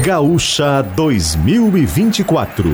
Gaúcha 0.00 0.82
2024. 0.96 2.64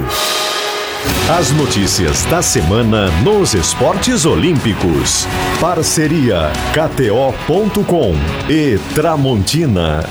As 1.37 1.51
notícias 1.51 2.25
da 2.27 2.41
semana 2.41 3.11
nos 3.23 3.55
esportes 3.55 4.25
olímpicos. 4.25 5.27
Parceria 5.61 6.53
KTO.com 6.73 8.15
e 8.49 8.79
Tramontina. 8.95 10.05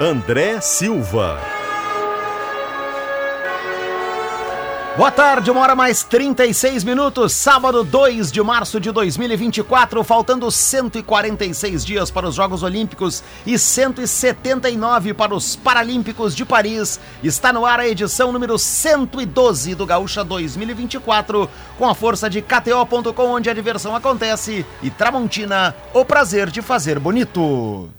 André 0.00 0.60
Silva. 0.60 1.63
Boa 4.96 5.10
tarde, 5.10 5.50
uma 5.50 5.60
hora 5.60 5.74
mais 5.74 6.04
36 6.04 6.84
minutos, 6.84 7.32
sábado 7.32 7.82
2 7.82 8.30
de 8.30 8.40
março 8.40 8.78
de 8.78 8.92
2024, 8.92 10.04
faltando 10.04 10.48
146 10.48 11.84
dias 11.84 12.12
para 12.12 12.28
os 12.28 12.36
Jogos 12.36 12.62
Olímpicos 12.62 13.20
e 13.44 13.58
179 13.58 15.12
para 15.12 15.34
os 15.34 15.56
Paralímpicos 15.56 16.32
de 16.32 16.44
Paris. 16.44 17.00
Está 17.24 17.52
no 17.52 17.66
ar 17.66 17.80
a 17.80 17.88
edição 17.88 18.30
número 18.30 18.56
112 18.56 19.74
do 19.74 19.84
Gaúcha 19.84 20.22
2024, 20.22 21.50
com 21.76 21.88
a 21.88 21.94
força 21.94 22.30
de 22.30 22.40
KTO.com, 22.40 23.24
onde 23.24 23.50
a 23.50 23.54
diversão 23.54 23.96
acontece, 23.96 24.64
e 24.80 24.90
Tramontina, 24.90 25.74
o 25.92 26.04
prazer 26.04 26.50
de 26.50 26.62
fazer 26.62 27.00
bonito. 27.00 27.90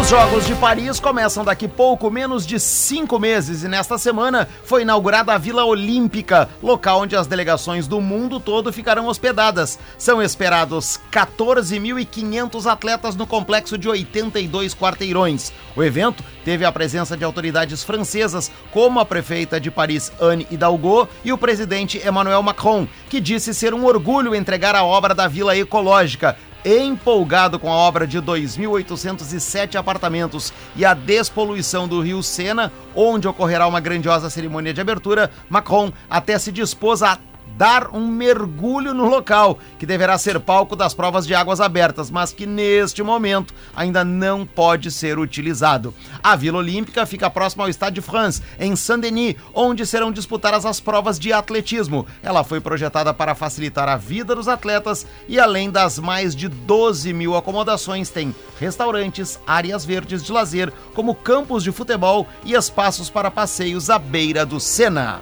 Os 0.00 0.08
Jogos 0.08 0.46
de 0.46 0.54
Paris 0.54 1.00
começam 1.00 1.44
daqui 1.44 1.66
pouco 1.66 2.08
menos 2.08 2.46
de 2.46 2.60
cinco 2.60 3.18
meses 3.18 3.64
e 3.64 3.68
nesta 3.68 3.98
semana 3.98 4.48
foi 4.62 4.82
inaugurada 4.82 5.34
a 5.34 5.38
Vila 5.38 5.64
Olímpica, 5.64 6.48
local 6.62 7.02
onde 7.02 7.16
as 7.16 7.26
delegações 7.26 7.88
do 7.88 8.00
mundo 8.00 8.38
todo 8.38 8.72
ficarão 8.72 9.06
hospedadas. 9.06 9.76
São 9.98 10.22
esperados 10.22 11.00
14.500 11.10 12.70
atletas 12.70 13.16
no 13.16 13.26
complexo 13.26 13.76
de 13.76 13.88
82 13.88 14.72
quarteirões. 14.72 15.52
O 15.74 15.82
evento 15.82 16.22
teve 16.44 16.64
a 16.64 16.72
presença 16.72 17.16
de 17.16 17.24
autoridades 17.24 17.82
francesas, 17.82 18.50
como 18.72 19.00
a 19.00 19.04
prefeita 19.04 19.60
de 19.60 19.70
Paris, 19.70 20.12
Anne 20.20 20.46
Hidalgo, 20.48 21.08
e 21.24 21.32
o 21.32 21.38
presidente 21.38 22.00
Emmanuel 22.06 22.42
Macron, 22.42 22.86
que 23.10 23.20
disse 23.20 23.52
ser 23.52 23.74
um 23.74 23.84
orgulho 23.84 24.34
entregar 24.34 24.76
a 24.76 24.84
obra 24.84 25.14
da 25.14 25.26
Vila 25.26 25.56
Ecológica, 25.56 26.36
empolgado 26.64 27.58
com 27.58 27.72
a 27.72 27.76
obra 27.76 28.06
de 28.06 28.20
2.807 28.20 29.76
apartamentos 29.76 30.52
e 30.76 30.84
a 30.84 30.94
despoluição 30.94 31.86
do 31.86 32.00
rio 32.00 32.22
Sena, 32.22 32.72
onde 32.94 33.28
ocorrerá 33.28 33.66
uma 33.66 33.80
grandiosa 33.80 34.28
cerimônia 34.30 34.74
de 34.74 34.80
abertura, 34.80 35.30
Macron 35.48 35.92
até 36.08 36.38
se 36.38 36.52
dispôs 36.52 37.02
a 37.02 37.18
dar 37.56 37.94
um 37.94 38.06
mergulho 38.06 38.94
no 38.94 39.08
local, 39.08 39.58
que 39.78 39.86
deverá 39.86 40.16
ser 40.18 40.38
palco 40.40 40.76
das 40.76 40.94
provas 40.94 41.26
de 41.26 41.34
águas 41.34 41.60
abertas, 41.60 42.10
mas 42.10 42.32
que 42.32 42.46
neste 42.46 43.02
momento 43.02 43.54
ainda 43.74 44.04
não 44.04 44.46
pode 44.46 44.90
ser 44.90 45.18
utilizado. 45.18 45.94
A 46.22 46.36
Vila 46.36 46.58
Olímpica 46.58 47.06
fica 47.06 47.30
próxima 47.30 47.64
ao 47.64 47.70
Stade 47.70 47.96
de 47.96 48.00
France, 48.00 48.42
em 48.58 48.76
Saint-Denis, 48.76 49.36
onde 49.54 49.86
serão 49.86 50.12
disputadas 50.12 50.64
as 50.64 50.80
provas 50.80 51.18
de 51.18 51.32
atletismo. 51.32 52.06
Ela 52.22 52.44
foi 52.44 52.60
projetada 52.60 53.12
para 53.14 53.34
facilitar 53.34 53.88
a 53.88 53.96
vida 53.96 54.34
dos 54.34 54.48
atletas 54.48 55.06
e, 55.26 55.38
além 55.38 55.70
das 55.70 55.98
mais 55.98 56.34
de 56.34 56.48
12 56.48 57.12
mil 57.12 57.36
acomodações, 57.36 58.10
tem 58.10 58.34
restaurantes, 58.58 59.38
áreas 59.46 59.84
verdes 59.84 60.22
de 60.22 60.32
lazer, 60.32 60.72
como 60.94 61.14
campos 61.14 61.62
de 61.62 61.72
futebol 61.72 62.26
e 62.44 62.54
espaços 62.54 63.10
para 63.10 63.30
passeios 63.30 63.90
à 63.90 63.98
beira 63.98 64.44
do 64.44 64.60
Sena. 64.60 65.20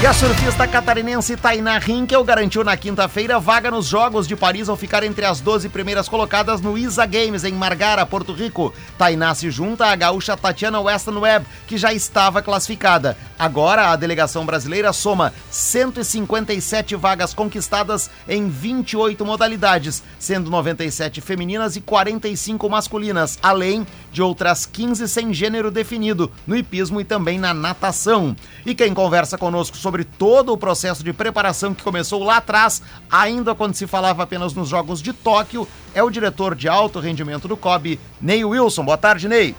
E 0.00 0.06
a 0.06 0.14
surfista 0.14 0.64
catarinense 0.68 1.36
Tainá 1.36 1.76
Rinkel 1.76 2.22
garantiu 2.22 2.62
na 2.62 2.76
quinta-feira 2.76 3.40
vaga 3.40 3.68
nos 3.68 3.86
Jogos 3.86 4.28
de 4.28 4.36
Paris 4.36 4.68
ao 4.68 4.76
ficar 4.76 5.02
entre 5.02 5.24
as 5.24 5.40
12 5.40 5.68
primeiras 5.70 6.08
colocadas 6.08 6.60
no 6.60 6.78
ISA 6.78 7.04
Games 7.04 7.42
em 7.42 7.52
Margara, 7.52 8.06
Porto 8.06 8.32
Rico. 8.32 8.72
Tainá 8.96 9.34
se 9.34 9.50
junta 9.50 9.86
à 9.86 9.96
gaúcha 9.96 10.36
Tatiana 10.36 10.80
Weston 10.80 11.18
Webb, 11.18 11.46
que 11.66 11.76
já 11.76 11.92
estava 11.92 12.40
classificada. 12.40 13.18
Agora 13.36 13.88
a 13.88 13.96
delegação 13.96 14.46
brasileira 14.46 14.92
soma 14.92 15.34
157 15.50 16.94
vagas 16.94 17.34
conquistadas 17.34 18.08
em 18.28 18.48
28 18.48 19.26
modalidades, 19.26 20.04
sendo 20.16 20.48
97 20.48 21.20
femininas 21.20 21.74
e 21.74 21.80
45 21.80 22.70
masculinas, 22.70 23.36
além 23.42 23.84
de 24.12 24.22
outras 24.22 24.66
15 24.66 25.08
sem 25.08 25.32
gênero 25.32 25.70
definido, 25.70 26.30
no 26.46 26.56
hipismo 26.56 27.00
e 27.00 27.04
também 27.04 27.38
na 27.38 27.52
natação. 27.52 28.34
E 28.64 28.74
quem 28.74 28.94
conversa 28.94 29.36
conosco 29.36 29.76
sobre 29.76 30.04
todo 30.04 30.52
o 30.52 30.58
processo 30.58 31.02
de 31.04 31.12
preparação 31.12 31.74
que 31.74 31.82
começou 31.82 32.22
lá 32.22 32.38
atrás, 32.38 32.82
ainda 33.10 33.54
quando 33.54 33.74
se 33.74 33.86
falava 33.86 34.22
apenas 34.22 34.54
nos 34.54 34.68
Jogos 34.68 35.02
de 35.02 35.12
Tóquio, 35.12 35.66
é 35.94 36.02
o 36.02 36.10
diretor 36.10 36.54
de 36.54 36.68
alto 36.68 36.98
rendimento 36.98 37.48
do 37.48 37.56
COB, 37.56 37.98
Ney 38.20 38.44
Wilson. 38.44 38.84
Boa 38.84 38.98
tarde, 38.98 39.28
Ney. 39.28 39.54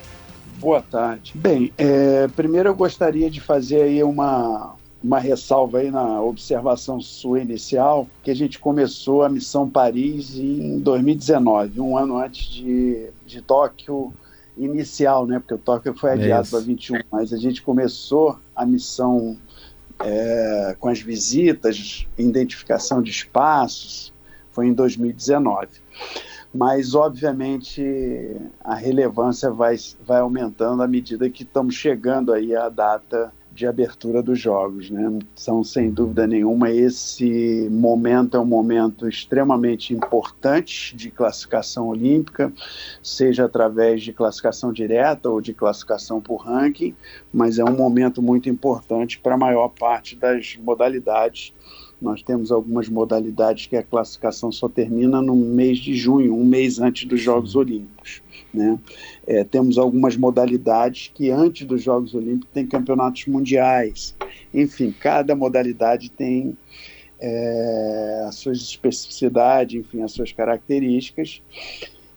Boa 0.59 0.81
tarde. 0.81 1.31
Bem, 1.35 1.71
é, 1.77 2.27
primeiro 2.27 2.69
eu 2.69 2.75
gostaria 2.75 3.29
de 3.29 3.39
fazer 3.39 3.81
aí 3.83 4.03
uma, 4.03 4.75
uma 5.01 5.17
ressalva 5.17 5.79
aí 5.79 5.89
na 5.89 6.21
observação 6.21 6.99
sua 6.99 7.39
inicial, 7.39 8.07
que 8.21 8.29
a 8.29 8.35
gente 8.35 8.59
começou 8.59 9.23
a 9.23 9.29
missão 9.29 9.69
Paris 9.69 10.37
em 10.37 10.79
2019, 10.79 11.79
um 11.79 11.97
ano 11.97 12.17
antes 12.17 12.49
de, 12.49 13.07
de 13.25 13.41
Tóquio 13.41 14.13
inicial, 14.57 15.25
né? 15.25 15.39
Porque 15.39 15.53
o 15.53 15.57
Tóquio 15.57 15.93
foi 15.93 16.11
adiado 16.11 16.47
para 16.49 16.59
21, 16.59 16.99
mas 17.11 17.33
a 17.33 17.37
gente 17.37 17.61
começou 17.61 18.39
a 18.55 18.65
missão 18.65 19.37
é, 19.99 20.75
com 20.79 20.89
as 20.89 21.01
visitas, 21.01 22.07
identificação 22.17 23.01
de 23.01 23.11
espaços, 23.11 24.13
foi 24.51 24.67
em 24.67 24.73
2019. 24.73 25.67
Mas, 26.53 26.95
obviamente, 26.95 27.83
a 28.61 28.73
relevância 28.73 29.51
vai, 29.51 29.75
vai 30.05 30.19
aumentando 30.19 30.81
à 30.81 30.87
medida 30.87 31.29
que 31.29 31.43
estamos 31.43 31.75
chegando 31.75 32.33
aí 32.33 32.55
à 32.55 32.69
data 32.69 33.31
de 33.59 33.68
abertura 33.68 34.24
dos 34.24 34.40
jogos, 34.40 34.90
né? 34.90 35.20
São 35.36 35.66
sem 35.66 35.92
dúvida 35.92 36.25
nenhuma 36.25 36.72
esse 36.72 37.68
momento 37.70 38.38
é 38.38 38.40
um 38.40 38.46
momento 38.46 39.06
extremamente 39.06 39.94
importante 39.94 40.96
de 40.96 41.12
classificação 41.12 41.90
olímpica, 41.90 42.53
seja 43.03 43.44
através 43.44 44.02
de 44.02 44.14
classificação 44.14 44.72
direta 44.72 45.30
ou 45.30 45.42
de 45.42 45.53
classificação 45.53 46.22
por 46.22 46.38
ranking, 46.38 46.96
mas 47.34 47.59
é 47.59 47.66
um 47.66 47.75
momento 47.75 48.22
muito 48.22 48.50
importante 48.50 49.20
para 49.20 49.36
a 49.36 49.38
maior 49.38 49.68
parte 49.68 50.16
das 50.16 50.58
modalidades. 50.64 51.53
Nós 52.01 52.23
temos 52.23 52.51
algumas 52.51 52.87
modalidades 52.87 53.65
que 53.65 53.75
a 53.75 53.83
classificação 53.83 54.51
só 54.51 54.69
termina 54.69 55.21
no 55.21 55.35
mês 55.35 55.77
de 55.77 55.95
junho, 55.95 56.33
um 56.33 56.45
mês 56.45 56.79
antes 56.79 57.05
dos 57.05 57.21
Jogos 57.21 57.55
Olímpicos. 57.55 58.21
Né? 58.53 58.79
É, 59.27 59.43
temos 59.43 59.77
algumas 59.77 60.15
modalidades 60.15 61.11
que 61.13 61.29
antes 61.29 61.67
dos 61.67 61.83
Jogos 61.83 62.15
Olímpicos 62.15 62.49
tem 62.53 62.65
campeonatos 62.65 63.25
mundiais. 63.27 64.15
Enfim, 64.53 64.93
cada 64.97 65.35
modalidade 65.35 66.09
tem 66.09 66.57
é, 67.19 68.25
as 68.27 68.35
suas 68.35 68.59
especificidades, 68.59 69.81
enfim, 69.81 70.01
as 70.01 70.13
suas 70.13 70.31
características. 70.31 71.41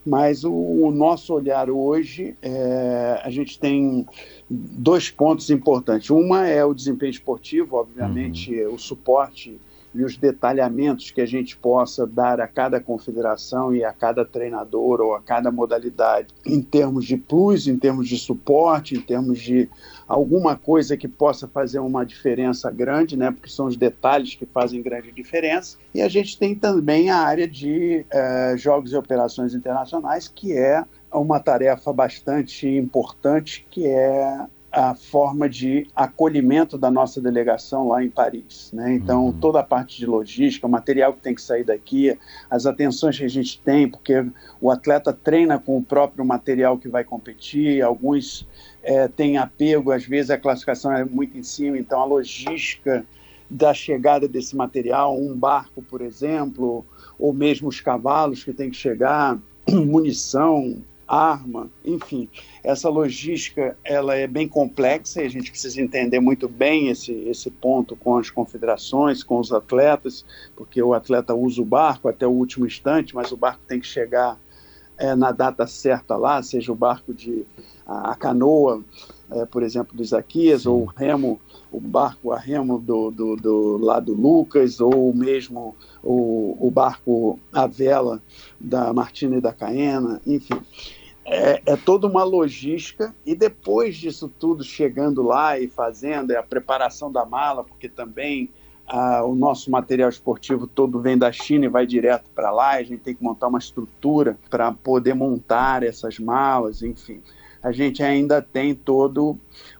Mas 0.04 0.44
o, 0.44 0.52
o 0.52 0.90
nosso 0.90 1.34
olhar 1.34 1.70
hoje, 1.70 2.36
é, 2.42 3.20
a 3.22 3.30
gente 3.30 3.58
tem 3.58 4.06
dois 4.48 5.10
pontos 5.10 5.50
importantes. 5.50 6.10
Uma 6.10 6.46
é 6.46 6.64
o 6.64 6.74
desempenho 6.74 7.10
esportivo, 7.10 7.76
obviamente, 7.76 8.54
uhum. 8.62 8.74
o 8.74 8.78
suporte 8.78 9.60
e 9.94 10.04
os 10.04 10.16
detalhamentos 10.16 11.10
que 11.10 11.20
a 11.20 11.26
gente 11.26 11.56
possa 11.56 12.06
dar 12.06 12.40
a 12.40 12.46
cada 12.46 12.80
confederação 12.80 13.74
e 13.74 13.84
a 13.84 13.92
cada 13.92 14.24
treinador 14.24 15.00
ou 15.00 15.14
a 15.14 15.20
cada 15.20 15.50
modalidade, 15.50 16.28
em 16.46 16.62
termos 16.62 17.04
de 17.04 17.16
plus, 17.16 17.66
em 17.66 17.76
termos 17.76 18.08
de 18.08 18.18
suporte, 18.18 18.94
em 18.94 19.00
termos 19.00 19.40
de 19.40 19.68
alguma 20.08 20.56
coisa 20.56 20.96
que 20.96 21.08
possa 21.08 21.46
fazer 21.46 21.78
uma 21.78 22.04
diferença 22.04 22.70
grande, 22.70 23.16
né? 23.16 23.30
Porque 23.30 23.48
são 23.48 23.66
os 23.66 23.76
detalhes 23.76 24.34
que 24.34 24.46
fazem 24.46 24.82
grande 24.82 25.12
diferença. 25.12 25.76
E 25.94 26.00
a 26.00 26.08
gente 26.08 26.38
tem 26.38 26.54
também 26.54 27.10
a 27.10 27.18
área 27.18 27.46
de 27.46 28.04
eh, 28.10 28.54
jogos 28.56 28.92
e 28.92 28.96
operações 28.96 29.54
internacionais, 29.54 30.28
que 30.28 30.52
é 30.52 30.84
uma 31.12 31.38
tarefa 31.40 31.92
bastante 31.92 32.66
importante, 32.68 33.66
que 33.70 33.86
é 33.86 34.46
a 34.72 34.94
forma 34.94 35.48
de 35.50 35.86
acolhimento 35.94 36.78
da 36.78 36.90
nossa 36.90 37.20
delegação 37.20 37.88
lá 37.88 38.02
em 38.02 38.08
Paris. 38.08 38.70
Né? 38.72 38.94
Então, 38.94 39.26
uhum. 39.26 39.32
toda 39.32 39.60
a 39.60 39.62
parte 39.62 39.98
de 39.98 40.06
logística, 40.06 40.66
o 40.66 40.70
material 40.70 41.12
que 41.12 41.20
tem 41.20 41.34
que 41.34 41.42
sair 41.42 41.62
daqui, 41.62 42.18
as 42.50 42.64
atenções 42.64 43.18
que 43.18 43.24
a 43.24 43.28
gente 43.28 43.60
tem, 43.60 43.86
porque 43.86 44.24
o 44.60 44.70
atleta 44.70 45.12
treina 45.12 45.58
com 45.58 45.76
o 45.76 45.82
próprio 45.82 46.24
material 46.24 46.78
que 46.78 46.88
vai 46.88 47.04
competir, 47.04 47.82
alguns 47.82 48.48
é, 48.82 49.08
têm 49.08 49.36
apego, 49.36 49.92
às 49.92 50.06
vezes 50.06 50.30
a 50.30 50.38
classificação 50.38 50.90
é 50.90 51.04
muito 51.04 51.36
em 51.36 51.42
cima, 51.42 51.78
então 51.78 52.00
a 52.00 52.06
logística 52.06 53.04
da 53.50 53.74
chegada 53.74 54.26
desse 54.26 54.56
material, 54.56 55.20
um 55.20 55.36
barco, 55.36 55.82
por 55.82 56.00
exemplo, 56.00 56.82
ou 57.18 57.34
mesmo 57.34 57.68
os 57.68 57.78
cavalos 57.78 58.42
que 58.42 58.54
tem 58.54 58.70
que 58.70 58.76
chegar, 58.76 59.38
munição, 59.68 60.78
arma, 61.12 61.68
enfim. 61.84 62.26
Essa 62.64 62.88
logística 62.88 63.76
ela 63.84 64.14
é 64.14 64.26
bem 64.26 64.48
complexa 64.48 65.22
e 65.22 65.26
a 65.26 65.28
gente 65.28 65.50
precisa 65.50 65.82
entender 65.82 66.20
muito 66.20 66.48
bem 66.48 66.88
esse, 66.88 67.12
esse 67.12 67.50
ponto 67.50 67.94
com 67.94 68.16
as 68.16 68.30
confederações, 68.30 69.22
com 69.22 69.38
os 69.38 69.52
atletas, 69.52 70.24
porque 70.56 70.82
o 70.82 70.94
atleta 70.94 71.34
usa 71.34 71.60
o 71.60 71.66
barco 71.66 72.08
até 72.08 72.26
o 72.26 72.30
último 72.30 72.66
instante, 72.66 73.14
mas 73.14 73.30
o 73.30 73.36
barco 73.36 73.60
tem 73.68 73.78
que 73.78 73.86
chegar 73.86 74.40
é, 74.96 75.14
na 75.14 75.32
data 75.32 75.66
certa 75.66 76.16
lá, 76.16 76.42
seja 76.42 76.72
o 76.72 76.76
barco 76.76 77.12
de 77.12 77.44
a, 77.86 78.12
a 78.12 78.14
canoa, 78.14 78.82
é, 79.30 79.44
por 79.44 79.62
exemplo, 79.62 79.94
do 79.94 80.02
Isaquias, 80.02 80.64
ou 80.64 80.84
o 80.84 80.86
remo, 80.86 81.38
o 81.70 81.78
barco 81.78 82.32
a 82.32 82.38
remo 82.38 82.78
do, 82.78 83.10
do, 83.10 83.36
do 83.36 83.76
lado 83.76 84.14
Lucas, 84.14 84.80
ou 84.80 85.12
mesmo 85.12 85.76
o, 86.02 86.56
o 86.58 86.70
barco 86.70 87.38
a 87.52 87.66
vela 87.66 88.22
da 88.58 88.94
Martina 88.94 89.36
e 89.36 89.42
da 89.42 89.52
Caena, 89.52 90.18
enfim 90.26 90.58
é, 91.24 91.62
é, 91.64 91.76
toda 91.76 92.06
uma 92.06 92.24
logística. 92.24 93.14
E 93.24 93.34
depois 93.34 93.96
disso 93.96 94.28
tudo 94.28 94.64
chegando 94.64 95.22
lá 95.22 95.58
e 95.58 95.68
fazendo 95.68 96.32
é 96.32 96.36
a 96.36 96.42
preparação 96.42 97.10
da 97.10 97.24
mala 97.24 97.64
porque 97.64 97.88
também 97.88 98.50
ah, 98.86 99.24
o 99.24 99.34
nosso 99.34 99.70
material 99.70 100.08
esportivo 100.08 100.66
todo 100.66 101.00
vem 101.00 101.16
da 101.16 101.30
China 101.30 101.66
e 101.66 101.68
vai 101.68 101.86
direto 101.86 102.28
para 102.34 102.50
lá. 102.50 102.72
A 102.72 102.82
gente 102.82 103.00
tem 103.00 103.14
que 103.14 103.22
montar 103.22 103.48
uma 103.48 103.58
estrutura 103.58 104.38
para 104.50 104.72
poder 104.72 105.14
montar 105.14 105.82
essas 105.82 106.18
malas 106.18 106.82
enfim. 106.82 107.22
A 107.62 107.70
gente 107.70 108.02
ainda 108.02 108.42
tem 108.42 108.74
todo 108.74 109.38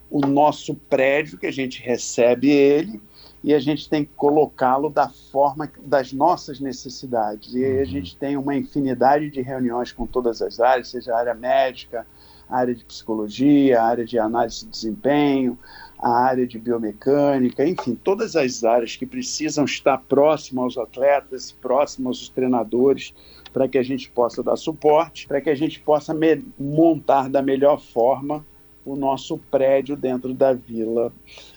o 0.09 0.21
nosso 0.25 0.73
prédio 0.75 1.37
que 1.37 1.47
a 1.47 1.51
gente 1.51 1.81
recebe 1.81 2.49
ele 2.49 3.01
e 3.43 3.53
a 3.53 3.59
gente 3.59 3.89
tem 3.89 4.05
que 4.05 4.11
colocá-lo 4.15 4.89
da 4.89 5.09
forma 5.09 5.69
das 5.83 6.13
nossas 6.13 6.59
necessidades. 6.59 7.53
E 7.53 7.63
aí 7.63 7.77
a 7.77 7.79
uhum. 7.79 7.85
gente 7.85 8.15
tem 8.15 8.37
uma 8.37 8.55
infinidade 8.55 9.29
de 9.29 9.41
reuniões 9.41 9.91
com 9.91 10.07
todas 10.07 10.41
as 10.41 10.59
áreas, 10.59 10.87
seja 10.87 11.13
a 11.13 11.19
área 11.19 11.33
médica, 11.33 12.07
a 12.49 12.57
área 12.57 12.73
de 12.73 12.85
psicologia, 12.85 13.81
a 13.81 13.85
área 13.85 14.05
de 14.05 14.17
análise 14.17 14.65
de 14.65 14.71
desempenho, 14.71 15.57
a 15.99 16.09
área 16.09 16.47
de 16.47 16.57
biomecânica, 16.57 17.67
enfim, 17.67 17.95
todas 17.95 18.35
as 18.35 18.63
áreas 18.63 18.95
que 18.95 19.05
precisam 19.05 19.65
estar 19.65 19.97
próximas 19.97 20.63
aos 20.63 20.77
atletas, 20.77 21.51
próximas 21.51 22.17
aos 22.17 22.29
treinadores, 22.29 23.13
para 23.51 23.67
que 23.67 23.77
a 23.77 23.83
gente 23.83 24.09
possa 24.09 24.41
dar 24.41 24.55
suporte, 24.55 25.27
para 25.27 25.39
que 25.41 25.49
a 25.49 25.55
gente 25.55 25.79
possa 25.79 26.15
montar 26.57 27.29
da 27.29 27.41
melhor 27.41 27.79
forma 27.79 28.43
o 28.85 28.95
nosso 28.95 29.37
prédio 29.49 29.95
dentro 29.95 30.33
da 30.33 30.53
Vila 30.53 31.11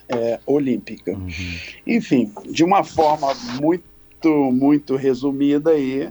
é, 0.09 0.41
Olímpica. 0.47 1.13
Uhum. 1.13 1.29
Enfim, 1.87 2.33
de 2.51 2.65
uma 2.65 2.85
forma 2.85 3.29
muito, 3.61 4.53
muito 4.53 4.97
resumida 4.97 5.71
aí, 5.71 6.11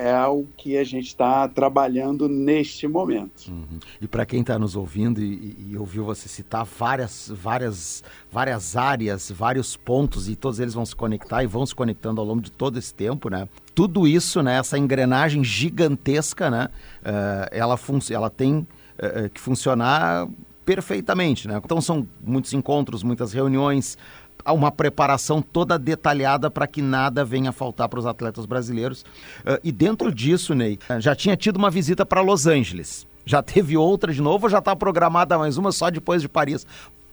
é 0.00 0.26
o 0.26 0.46
que 0.56 0.78
a 0.78 0.84
gente 0.84 1.08
está 1.08 1.46
trabalhando 1.46 2.26
neste 2.26 2.88
momento. 2.88 3.48
Uhum. 3.48 3.78
E 4.00 4.08
para 4.08 4.24
quem 4.24 4.40
está 4.40 4.58
nos 4.58 4.74
ouvindo 4.74 5.20
e, 5.20 5.56
e, 5.68 5.76
ouviu 5.76 6.04
você 6.04 6.26
citar 6.26 6.64
várias, 6.64 7.30
várias, 7.34 8.02
várias 8.32 8.76
áreas, 8.76 9.30
vários 9.30 9.76
pontos 9.76 10.26
e 10.26 10.34
todos 10.34 10.58
eles 10.58 10.72
vão 10.72 10.86
se 10.86 10.96
conectar 10.96 11.42
e 11.42 11.46
vão 11.46 11.66
se 11.66 11.74
conectando 11.74 12.18
ao 12.18 12.26
longo 12.26 12.40
de 12.40 12.50
todo 12.50 12.78
esse 12.78 12.94
tempo, 12.94 13.28
né? 13.28 13.46
Tudo 13.74 14.08
isso, 14.08 14.42
né? 14.42 14.58
Essa 14.58 14.78
engrenagem 14.78 15.44
gigantesca, 15.44 16.50
né? 16.50 16.68
Uh, 17.02 17.48
ela, 17.50 17.78
ela 18.10 18.30
tem 18.30 18.66
uh, 19.02 19.30
que 19.30 19.40
funcionar 19.40 20.28
perfeitamente, 20.64 21.48
né? 21.48 21.60
Então 21.64 21.80
são 21.80 22.06
muitos 22.24 22.52
encontros, 22.52 23.02
muitas 23.02 23.32
reuniões, 23.32 23.98
uma 24.46 24.70
preparação 24.70 25.42
toda 25.42 25.78
detalhada 25.78 26.50
para 26.50 26.66
que 26.66 26.80
nada 26.80 27.24
venha 27.24 27.50
a 27.50 27.52
faltar 27.52 27.88
para 27.88 27.98
os 27.98 28.06
atletas 28.06 28.46
brasileiros. 28.46 29.02
Uh, 29.40 29.58
e 29.64 29.72
dentro 29.72 30.14
disso, 30.14 30.54
Ney, 30.54 30.78
já 30.98 31.14
tinha 31.14 31.36
tido 31.36 31.56
uma 31.56 31.70
visita 31.70 32.06
para 32.06 32.20
Los 32.20 32.46
Angeles. 32.46 33.06
Já 33.24 33.42
teve 33.42 33.76
outra 33.76 34.12
de 34.12 34.20
novo 34.20 34.46
ou 34.46 34.50
já 34.50 34.58
está 34.58 34.74
programada 34.76 35.38
mais 35.38 35.56
uma 35.56 35.72
só 35.72 35.90
depois 35.90 36.22
de 36.22 36.28
Paris? 36.28 36.66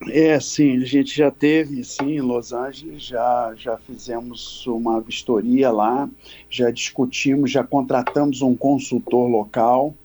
É, 0.10 0.39
sim, 0.39 0.78
a 0.78 0.86
gente 0.86 1.16
já 1.16 1.31
teve, 1.31 1.84
sim, 1.84 2.18
em 2.18 2.22
Los 2.22 2.54
Angeles, 2.54 3.04
já, 3.04 3.54
já 3.57 3.78
fizemos 3.78 4.66
uma 4.68 5.01
vistoria 5.01 5.72
lá, 5.72 6.07
já 6.50 6.69
discutimos, 6.69 7.50
já 7.51 7.63
contratamos 7.63 8.44
um 8.44 8.56
consultor 8.56 9.28
local, 9.28 9.95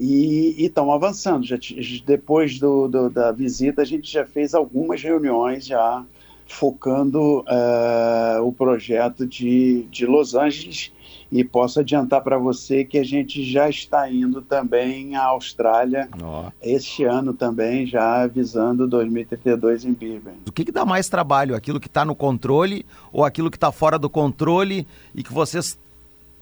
e 0.00 0.64
estão 0.64 0.90
avançando. 0.90 1.44
Já, 1.44 1.58
depois 2.06 2.58
do, 2.58 2.88
do, 2.88 3.10
da 3.10 3.30
visita, 3.30 3.82
a 3.82 3.84
gente 3.84 4.10
já 4.10 4.24
fez 4.24 4.54
algumas 4.54 5.02
reuniões 5.02 5.66
já 5.66 6.02
focando 6.46 7.40
uh, 7.40 8.42
o 8.42 8.52
projeto 8.52 9.26
de, 9.26 9.82
de 9.90 10.06
Los 10.06 10.34
Angeles 10.34 10.90
e 11.30 11.44
posso 11.44 11.78
adiantar 11.78 12.22
para 12.22 12.36
você 12.38 12.84
que 12.84 12.98
a 12.98 13.04
gente 13.04 13.44
já 13.44 13.68
está 13.68 14.10
indo 14.10 14.42
também 14.42 15.14
à 15.14 15.26
Austrália 15.26 16.08
oh. 16.20 16.50
este 16.60 17.04
ano 17.04 17.32
também, 17.32 17.86
já 17.86 18.22
avisando 18.22 18.88
2032 18.88 19.84
em 19.84 19.92
Brisbane. 19.92 20.38
O 20.48 20.50
que, 20.50 20.64
que 20.64 20.72
dá 20.72 20.84
mais 20.84 21.08
trabalho? 21.08 21.54
Aquilo 21.54 21.78
que 21.78 21.86
está 21.86 22.04
no 22.04 22.16
controle 22.16 22.84
ou 23.12 23.24
aquilo 23.24 23.50
que 23.50 23.56
está 23.56 23.70
fora 23.70 23.98
do 23.98 24.10
controle 24.10 24.86
e 25.14 25.22
que 25.22 25.32
vocês 25.32 25.78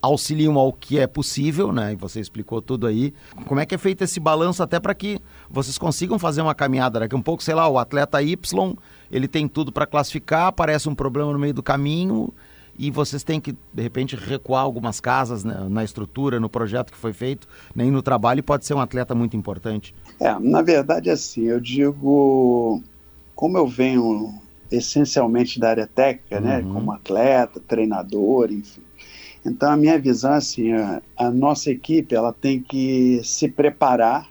auxiliam 0.00 0.56
ao 0.56 0.72
que 0.72 0.98
é 0.98 1.06
possível, 1.06 1.72
né? 1.72 1.92
E 1.92 1.96
você 1.96 2.20
explicou 2.20 2.62
tudo 2.62 2.86
aí. 2.86 3.12
Como 3.46 3.60
é 3.60 3.66
que 3.66 3.74
é 3.74 3.78
feito 3.78 4.02
esse 4.04 4.20
balanço 4.20 4.62
até 4.62 4.78
para 4.78 4.94
que 4.94 5.20
vocês 5.50 5.76
consigam 5.76 6.18
fazer 6.18 6.40
uma 6.40 6.54
caminhada 6.54 7.00
daqui 7.00 7.14
um 7.14 7.22
pouco, 7.22 7.42
sei 7.42 7.54
lá, 7.54 7.68
o 7.68 7.78
atleta 7.78 8.22
Y, 8.22 8.76
ele 9.10 9.28
tem 9.28 9.48
tudo 9.48 9.72
para 9.72 9.86
classificar, 9.86 10.46
aparece 10.46 10.88
um 10.88 10.94
problema 10.94 11.32
no 11.32 11.38
meio 11.38 11.54
do 11.54 11.62
caminho 11.62 12.32
e 12.78 12.90
vocês 12.90 13.24
têm 13.24 13.40
que 13.40 13.52
de 13.72 13.82
repente 13.82 14.14
recuar 14.14 14.62
algumas 14.62 15.00
casas 15.00 15.42
né, 15.42 15.66
na 15.68 15.82
estrutura, 15.82 16.38
no 16.38 16.48
projeto 16.48 16.92
que 16.92 16.98
foi 16.98 17.12
feito, 17.12 17.48
nem 17.74 17.90
no 17.90 18.00
trabalho 18.00 18.38
e 18.38 18.42
pode 18.42 18.64
ser 18.64 18.74
um 18.74 18.80
atleta 18.80 19.14
muito 19.14 19.36
importante. 19.36 19.94
É, 20.20 20.38
na 20.38 20.62
verdade 20.62 21.10
assim, 21.10 21.42
eu 21.42 21.58
digo, 21.58 22.80
como 23.34 23.58
eu 23.58 23.66
venho 23.66 24.32
essencialmente 24.70 25.58
da 25.58 25.70
área 25.70 25.86
técnica, 25.86 26.40
né, 26.40 26.58
uhum. 26.58 26.74
como 26.74 26.92
atleta, 26.92 27.58
treinador, 27.58 28.52
enfim, 28.52 28.82
então, 29.48 29.72
a 29.72 29.76
minha 29.76 29.98
visão 29.98 30.34
é 30.34 30.36
assim, 30.36 30.72
a, 30.72 31.30
nossa 31.30 31.70
equipe 31.70 32.14
ela 32.14 32.32
tem 32.32 32.60
que 32.60 33.20
se 33.24 33.48
preparar 33.48 34.28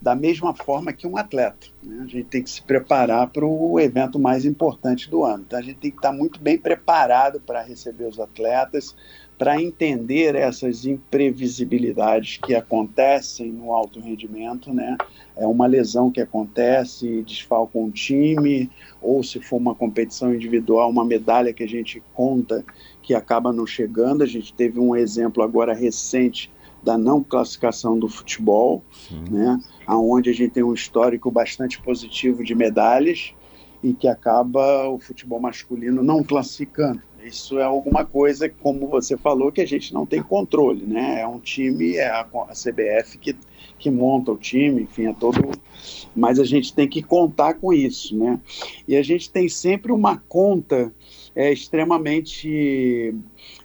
da 0.00 0.14
mesma 0.14 0.54
forma 0.54 0.92
que 0.92 1.06
um 1.06 1.16
atleta. 1.16 1.66
Né? 1.82 2.02
A 2.04 2.06
gente 2.06 2.24
tem 2.24 2.42
que 2.42 2.50
se 2.50 2.62
preparar 2.62 3.28
para 3.28 3.44
o 3.44 3.80
evento 3.80 4.18
mais 4.18 4.44
importante 4.44 5.10
do 5.10 5.24
ano. 5.24 5.44
Então, 5.46 5.58
a 5.58 5.62
gente 5.62 5.78
tem 5.78 5.90
que 5.90 5.96
estar 5.96 6.12
muito 6.12 6.40
bem 6.40 6.58
preparado 6.58 7.40
para 7.40 7.62
receber 7.62 8.04
os 8.04 8.20
atletas, 8.20 8.94
para 9.38 9.60
entender 9.60 10.34
essas 10.34 10.86
imprevisibilidades 10.86 12.38
que 12.38 12.54
acontecem 12.54 13.52
no 13.52 13.72
alto 13.72 14.00
rendimento, 14.00 14.72
né? 14.72 14.96
É 15.36 15.46
uma 15.46 15.66
lesão 15.66 16.10
que 16.10 16.20
acontece, 16.20 17.22
desfalca 17.22 17.78
um 17.78 17.90
time, 17.90 18.70
ou 19.02 19.22
se 19.22 19.38
for 19.40 19.56
uma 19.56 19.74
competição 19.74 20.34
individual, 20.34 20.88
uma 20.88 21.04
medalha 21.04 21.52
que 21.52 21.62
a 21.62 21.68
gente 21.68 22.02
conta 22.14 22.64
que 23.02 23.14
acaba 23.14 23.52
não 23.52 23.66
chegando. 23.66 24.22
A 24.22 24.26
gente 24.26 24.54
teve 24.54 24.80
um 24.80 24.96
exemplo 24.96 25.42
agora 25.42 25.74
recente 25.74 26.50
da 26.82 26.96
não 26.96 27.22
classificação 27.22 27.98
do 27.98 28.08
futebol, 28.08 28.82
Sim. 28.92 29.24
né? 29.30 29.60
Aonde 29.86 30.30
a 30.30 30.32
gente 30.32 30.52
tem 30.52 30.62
um 30.62 30.72
histórico 30.72 31.30
bastante 31.30 31.80
positivo 31.82 32.42
de 32.42 32.54
medalhas 32.54 33.34
e 33.82 33.92
que 33.92 34.08
acaba 34.08 34.88
o 34.88 34.98
futebol 34.98 35.40
masculino 35.40 36.02
não 36.02 36.22
classificando. 36.24 37.02
Isso 37.26 37.58
é 37.58 37.64
alguma 37.64 38.04
coisa, 38.04 38.48
como 38.48 38.86
você 38.86 39.16
falou, 39.16 39.50
que 39.50 39.60
a 39.60 39.66
gente 39.66 39.92
não 39.92 40.06
tem 40.06 40.22
controle, 40.22 40.86
né? 40.86 41.20
É 41.20 41.26
um 41.26 41.40
time, 41.40 41.96
é 41.96 42.08
a, 42.08 42.20
a 42.20 42.52
CBF 42.52 43.18
que, 43.18 43.36
que 43.78 43.90
monta 43.90 44.30
o 44.30 44.38
time, 44.38 44.82
enfim, 44.82 45.06
é 45.06 45.12
todo. 45.12 45.50
Mas 46.14 46.38
a 46.38 46.44
gente 46.44 46.72
tem 46.72 46.88
que 46.88 47.02
contar 47.02 47.54
com 47.54 47.72
isso, 47.72 48.16
né? 48.16 48.40
E 48.86 48.96
a 48.96 49.02
gente 49.02 49.28
tem 49.28 49.48
sempre 49.48 49.90
uma 49.90 50.18
conta 50.28 50.92
é, 51.34 51.52
extremamente 51.52 53.12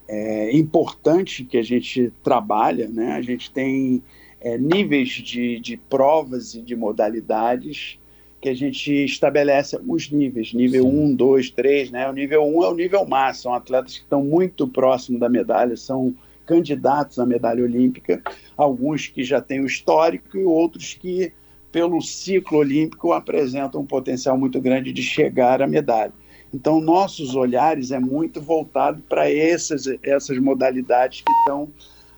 é, 0.08 0.58
importante 0.58 1.44
que 1.44 1.58
a 1.58 1.64
gente 1.64 2.12
trabalha, 2.24 2.90
né? 2.90 3.14
A 3.14 3.22
gente 3.22 3.52
tem 3.52 4.02
é, 4.40 4.58
níveis 4.58 5.10
de, 5.10 5.60
de 5.60 5.78
provas 5.78 6.56
e 6.56 6.62
de 6.62 6.76
modalidades 6.76 8.01
que 8.42 8.50
a 8.50 8.56
gente 8.56 8.92
estabelece 9.06 9.80
os 9.88 10.10
níveis, 10.10 10.52
nível 10.52 10.84
Sim. 10.84 11.14
1, 11.14 11.16
2, 11.16 11.50
3, 11.52 11.92
né? 11.92 12.10
O 12.10 12.14
nível 12.14 12.44
1 12.44 12.64
é 12.64 12.70
o 12.70 12.76
nível 12.76 13.06
máximo, 13.06 13.44
são 13.44 13.54
atletas 13.54 13.98
que 13.98 14.04
estão 14.04 14.24
muito 14.24 14.68
próximos 14.68 15.20
da 15.20 15.30
medalha, 15.30 15.78
são 15.78 16.16
candidatos 16.46 17.20
à 17.20 17.26
medalha 17.26 17.64
olímpica, 17.64 18.22
alguns 18.58 19.08
que 19.08 19.24
já 19.24 19.40
têm 19.40 19.62
o 19.62 19.68
histórico 19.68 20.38
e 20.38 20.44
outros 20.44 20.96
que, 20.96 21.32
pelo 21.72 22.02
ciclo 22.02 22.58
olímpico, 22.58 23.14
apresentam 23.14 23.82
um 23.82 23.86
potencial 23.86 24.38
muito 24.38 24.60
grande 24.60 24.92
de 24.92 25.04
chegar 25.04 25.62
à 25.62 25.68
medalha. 25.68 26.14
Então, 26.54 26.82
nossos 26.82 27.36
olhares 27.36 27.92
é 27.92 28.00
muito 28.00 28.42
voltado 28.42 29.02
para 29.08 29.32
essas, 29.32 29.86
essas 30.04 30.38
modalidades 30.40 31.22
que 31.22 31.32
estão 31.40 31.70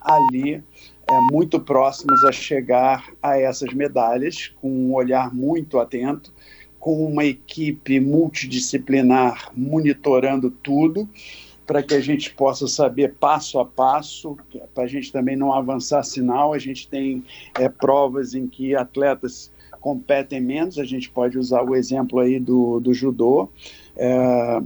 ali 0.01 0.63
é, 1.09 1.19
muito 1.31 1.59
próximos 1.59 2.23
a 2.23 2.31
chegar 2.31 3.11
a 3.21 3.37
essas 3.37 3.73
medalhas, 3.73 4.51
com 4.61 4.69
um 4.69 4.93
olhar 4.93 5.33
muito 5.33 5.79
atento, 5.79 6.33
com 6.79 7.05
uma 7.05 7.23
equipe 7.23 7.99
multidisciplinar 7.99 9.51
monitorando 9.55 10.51
tudo 10.51 11.07
para 11.65 11.81
que 11.81 11.93
a 11.93 12.01
gente 12.01 12.33
possa 12.33 12.67
saber 12.67 13.13
passo 13.13 13.57
a 13.57 13.65
passo, 13.65 14.37
para 14.73 14.83
a 14.83 14.87
gente 14.87 15.11
também 15.11 15.35
não 15.35 15.53
avançar 15.53 16.03
sinal. 16.03 16.53
A 16.53 16.59
gente 16.59 16.87
tem 16.89 17.23
é, 17.57 17.69
provas 17.69 18.33
em 18.33 18.47
que 18.47 18.75
atletas 18.75 19.51
competem 19.79 20.39
menos, 20.39 20.77
a 20.77 20.85
gente 20.85 21.09
pode 21.09 21.37
usar 21.37 21.61
o 21.63 21.75
exemplo 21.75 22.19
aí 22.19 22.39
do, 22.39 22.79
do 22.79 22.93
judô. 22.93 23.49
É, 23.95 24.61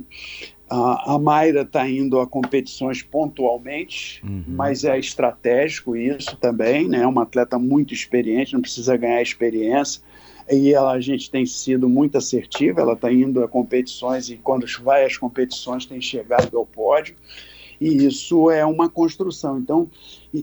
a, 0.70 1.14
a 1.14 1.20
Mayra 1.20 1.62
está 1.62 1.88
indo 1.90 2.20
a 2.20 2.28
competições 2.28 3.02
pontualmente, 3.02 4.22
uhum. 4.24 4.44
mas 4.48 4.84
é 4.84 5.00
estratégico 5.00 5.96
isso 5.96 6.36
também, 6.38 6.88
né? 6.88 7.02
É 7.02 7.08
uma 7.08 7.24
atleta 7.24 7.58
muito 7.58 7.94
experiente, 7.94 8.54
não 8.54 8.62
precisa 8.62 8.98
ganhar 8.98 9.22
experiência. 9.22 10.02
E 10.50 10.74
ela, 10.74 10.94
a 10.94 11.00
gente 11.00 11.30
tem 11.30 11.46
sido 11.46 11.90
muito 11.90 12.18
assertiva, 12.18 12.82
ela 12.82 12.94
está 12.94 13.12
indo 13.12 13.44
a 13.44 13.48
competições 13.48 14.30
e 14.30 14.38
quando 14.38 14.66
vai 14.82 15.06
às 15.06 15.18
competições 15.18 15.86
tem 15.86 16.02
chegado 16.02 16.58
ao 16.58 16.66
pódio. 16.66 17.16
E 17.80 18.06
isso 18.06 18.50
é 18.50 18.66
uma 18.66 18.90
construção. 18.90 19.60
Então, 19.60 19.90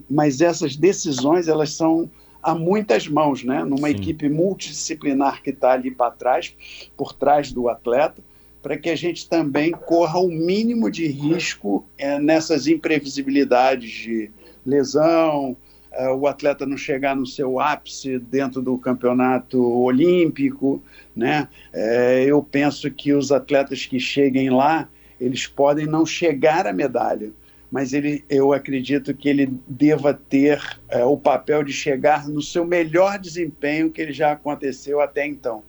mas 0.09 0.41
essas 0.41 0.77
decisões 0.77 1.49
elas 1.49 1.73
são 1.73 2.11
a 2.43 2.55
muitas 2.55 3.09
mãos, 3.09 3.43
né? 3.43 3.65
Numa 3.65 3.89
Sim. 3.89 3.95
equipe 3.95 4.29
multidisciplinar 4.29 5.43
que 5.43 5.51
está 5.51 5.73
ali 5.73 5.91
para 5.91 6.11
trás, 6.11 6.55
por 6.97 7.13
trás 7.13 7.51
do 7.51 7.69
atleta 7.69 8.23
para 8.65 8.79
que 8.79 8.89
a 8.89 8.97
gente 8.97 9.29
também 9.29 9.73
corra 9.73 10.19
o 10.19 10.27
mínimo 10.27 10.91
de 10.91 11.07
risco 11.07 11.87
é, 11.99 12.19
nessas 12.19 12.67
imprevisibilidades 12.67 13.91
de 13.91 14.31
lesão, 14.65 15.55
é, 15.93 16.09
o 16.09 16.27
atleta 16.27 16.65
não 16.65 16.75
chegar 16.75 17.15
no 17.15 17.27
seu 17.27 17.61
ápice 17.61 18.19
dentro 18.19 18.63
do 18.63 18.79
campeonato 18.79 19.63
olímpico, 19.63 20.83
né? 21.15 21.47
É, 21.75 22.25
eu 22.25 22.43
penso 22.43 22.91
que 22.91 23.13
os 23.13 23.31
atletas 23.31 23.85
que 23.85 24.01
cheguem 24.01 24.49
lá, 24.49 24.89
eles 25.21 25.47
podem 25.47 25.85
não 25.85 26.07
chegar 26.07 26.67
à 26.67 26.73
medalha, 26.73 27.33
mas 27.71 27.93
ele, 27.93 28.25
eu 28.31 28.55
acredito 28.55 29.13
que 29.13 29.29
ele 29.29 29.53
deva 29.69 30.15
ter 30.15 30.59
é, 30.89 31.05
o 31.05 31.19
papel 31.19 31.63
de 31.63 31.73
chegar 31.75 32.27
no 32.27 32.41
seu 32.41 32.65
melhor 32.65 33.19
desempenho 33.19 33.91
que 33.91 34.01
ele 34.01 34.13
já 34.15 34.33
aconteceu 34.33 35.03
até 35.03 35.27
então. 35.27 35.63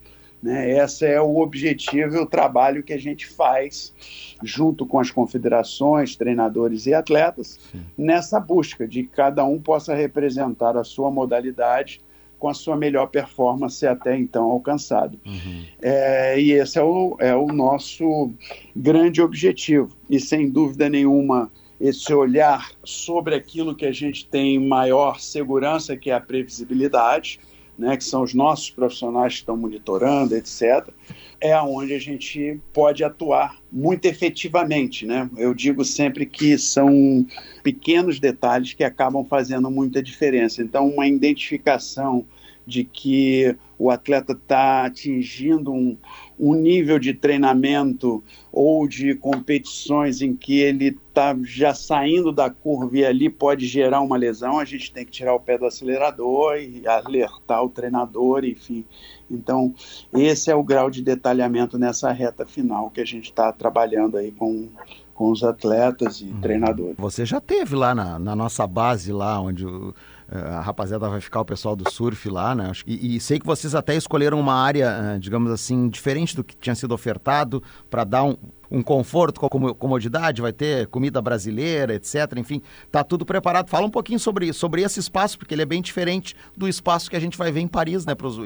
Né? 0.46 0.78
Esse 0.78 1.08
é 1.08 1.20
o 1.20 1.40
objetivo 1.40 2.18
e 2.18 2.20
o 2.20 2.26
trabalho 2.28 2.84
que 2.84 2.94
a 2.94 3.00
gente 3.00 3.26
faz 3.26 3.92
junto 4.44 4.86
com 4.86 5.00
as 5.00 5.10
confederações, 5.10 6.16
treinadores 6.16 6.86
e 6.86 6.94
atletas, 6.94 7.60
Sim. 7.72 7.82
nessa 7.98 8.40
busca 8.40 8.88
de 8.88 9.02
que 9.02 9.10
cada 9.10 9.44
um 9.44 9.60
possa 9.60 9.96
representar 9.96 10.78
a 10.78 10.84
sua 10.84 11.10
modalidade 11.10 12.00
com 12.38 12.48
a 12.48 12.54
sua 12.54 12.76
melhor 12.78 13.08
performance 13.08 13.88
até 13.88 14.16
então 14.16 14.44
alcançado. 14.44 15.18
Uhum. 15.26 15.64
É, 15.82 16.40
e 16.40 16.52
esse 16.52 16.78
é 16.78 16.84
o, 16.84 17.18
é 17.20 17.36
o 17.36 17.48
nosso 17.48 18.32
grande 18.76 19.24
objetivo. 19.24 19.98
E 20.08 20.20
sem 20.20 20.48
dúvida 20.48 20.88
nenhuma, 20.88 21.50
esse 21.82 22.14
olhar 22.14 22.70
sobre 22.84 23.34
aquilo 23.34 23.74
que 23.76 23.88
a 23.88 23.92
gente 23.92 24.28
tem 24.28 24.60
maior 24.60 25.20
segurança, 25.20 25.98
que 25.98 26.12
é 26.12 26.14
a 26.14 26.22
previsibilidade, 26.22 27.40
né, 27.78 27.98
que 27.98 28.04
são 28.04 28.24
os 28.24 28.34
nossos 28.34 28.70
profissionais 28.70 29.34
que 29.34 29.40
estão 29.40 29.58
monitorando, 29.58 30.36
etc., 30.36 30.90
é 31.42 31.60
onde 31.62 31.94
a 31.94 32.00
gente 32.00 32.60
pode 32.74 33.04
atuar 33.04 33.58
muito 33.72 34.06
efetivamente. 34.06 35.06
Né? 35.06 35.30
Eu 35.38 35.54
digo 35.54 35.84
sempre 35.84 36.26
que 36.26 36.58
são 36.58 37.26
pequenos 37.62 38.20
detalhes 38.20 38.74
que 38.74 38.84
acabam 38.84 39.26
fazendo 39.26 39.70
muita 39.70 40.02
diferença. 40.02 40.62
Então, 40.62 40.88
uma 40.88 41.08
identificação 41.08 42.26
de 42.66 42.84
que 42.84 43.56
o 43.78 43.90
atleta 43.90 44.34
está 44.34 44.86
atingindo 44.86 45.72
um, 45.72 45.98
um 46.40 46.54
nível 46.54 46.98
de 46.98 47.14
treinamento 47.14 48.24
ou 48.52 48.88
de 48.88 49.16
competições 49.16 50.22
em 50.22 50.36
que 50.36 50.60
ele 50.60 50.98
está 51.08 51.36
já 51.44 51.74
saindo 51.74 52.32
da 52.32 52.50
curva 52.50 52.98
e 52.98 53.06
ali 53.06 53.30
pode 53.30 53.68
gerar 53.68 54.02
uma 54.02 54.18
lesão, 54.18 54.60
a 54.60 54.66
gente 54.66 54.92
tem 54.92 55.06
que 55.06 55.12
tirar 55.12 55.34
o 55.34 55.40
pé 55.40 55.58
do 55.58 55.66
acelerador 55.66 56.58
e 56.58 56.88
alertar 56.88 57.64
o 57.64 57.70
treinador, 57.70 58.46
enfim. 58.46 58.86
Então, 59.30 59.74
esse 60.14 60.52
é 60.52 60.56
o 60.56 60.64
grau 60.64 60.90
de 60.90 61.02
detalhamento 61.02 61.78
nessa 61.78 62.12
reta 62.12 62.46
final 62.46 62.90
que 62.90 63.02
a 63.02 63.06
gente 63.06 63.26
está 63.26 63.52
trabalhando 63.52 64.18
aí 64.18 64.32
com, 64.32 64.70
com 65.14 65.32
os 65.32 65.44
atletas 65.44 66.22
e 66.22 66.26
uhum. 66.26 66.42
treinadores. 66.42 66.96
Você 66.98 67.26
já 67.26 67.42
teve 67.42 67.76
lá 67.76 67.96
na, 67.96 68.20
na 68.20 68.36
nossa 68.36 68.66
base, 68.68 69.12
lá 69.12 69.40
onde 69.40 69.66
o 69.66 69.94
a 70.30 70.62
rapaziada 70.62 71.08
vai 71.08 71.22
ficar, 71.22 71.42
o 71.42 71.46
pessoal 71.46 71.76
do 71.76 71.90
surf 71.92 72.30
lá, 72.30 72.56
né? 72.56 72.72
E, 72.86 73.16
e 73.16 73.20
sei 73.20 73.40
que 73.40 73.46
vocês 73.46 73.76
até 73.76 73.96
escolheram 73.96 74.40
uma 74.40 74.56
área, 74.56 75.16
é, 75.16 75.20
digamos 75.20 75.52
assim, 75.52 75.88
diferente 75.88 76.36
do 76.36 76.44
que 76.44 76.56
tinha 76.56 76.76
sido 76.76 76.94
ofertado, 76.94 77.62
para 77.90 78.04
dar 78.04 78.24
um, 78.24 78.36
um 78.70 78.82
conforto, 78.82 79.40
comodidade, 79.78 80.42
vai 80.42 80.52
ter 80.52 80.88
comida 80.88 81.22
brasileira, 81.22 81.94
etc. 81.94 82.16
Enfim, 82.38 82.62
tá 82.92 83.04
tudo 83.04 83.26
preparado. 83.26 83.70
Fala 83.70 83.86
um 83.86 83.90
pouquinho 83.92 84.20
sobre, 84.20 84.52
sobre 84.52 84.82
esse 84.82 85.00
espaço, 85.00 85.38
porque 85.38 85.54
ele 85.54 85.62
é 85.62 85.66
bem 85.66 85.82
diferente 85.82 86.36
do 86.58 86.68
espaço 86.68 87.10
que 87.10 87.16
a 87.16 87.20
gente 87.20 87.38
vai 87.38 87.52
ver 87.52 87.62
em 87.62 87.68
Paris, 87.68 88.06
né? 88.06 88.16
Pros, 88.16 88.40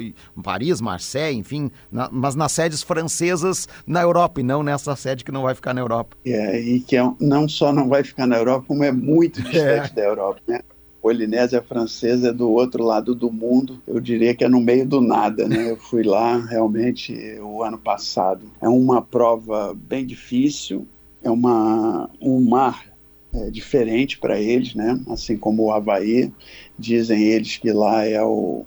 Paris, 0.44 0.82
Marseille, 0.82 1.38
enfim, 1.38 1.72
na, 1.92 2.10
mas 2.12 2.36
nas 2.36 2.52
sedes 2.52 2.84
francesas 2.84 3.68
na 3.88 4.02
Europa 4.02 4.42
e 4.42 4.44
não 4.44 4.64
nessa 4.64 4.96
sede 4.96 5.24
que 5.24 5.32
não 5.32 5.44
vai 5.44 5.56
ficar 5.56 5.74
na 5.74 5.82
Europa. 5.82 6.18
É, 6.26 6.60
e 6.60 6.80
que 6.82 6.98
é, 6.98 7.12
não 7.20 7.48
só 7.48 7.72
não 7.72 7.88
vai 7.88 8.04
ficar 8.04 8.28
na 8.28 8.38
Europa, 8.38 8.66
como 8.68 8.84
é 8.84 8.92
muito 8.92 9.42
distante 9.44 9.92
é. 9.92 9.96
da 9.96 10.02
Europa, 10.02 10.42
né? 10.48 10.60
Polinésia 11.01 11.62
Francesa 11.62 12.29
é 12.29 12.34
do 12.34 12.50
outro 12.50 12.84
lado 12.84 13.15
do 13.15 13.32
mundo, 13.32 13.82
eu 13.88 14.00
diria 14.00 14.36
que 14.36 14.44
é 14.44 14.50
no 14.50 14.60
meio 14.60 14.86
do 14.86 15.00
nada, 15.00 15.48
né? 15.48 15.72
Eu 15.72 15.77
fui 15.77 16.03
lá 16.03 16.38
realmente 16.38 17.13
o 17.41 17.63
ano 17.63 17.77
passado. 17.77 18.46
É 18.62 18.68
uma 18.68 19.01
prova 19.01 19.74
bem 19.74 20.06
difícil, 20.06 20.86
é 21.24 21.29
uma, 21.29 22.10
um 22.22 22.41
mar 22.41 22.86
é, 23.34 23.50
diferente 23.50 24.18
para 24.18 24.39
eles, 24.39 24.75
né? 24.75 25.00
Assim 25.08 25.38
como 25.38 25.63
o 25.63 25.72
Havaí, 25.72 26.32
dizem 26.77 27.24
eles 27.24 27.58
que 27.58 27.72
lá 27.72 28.06
é 28.06 28.22
o 28.22 28.65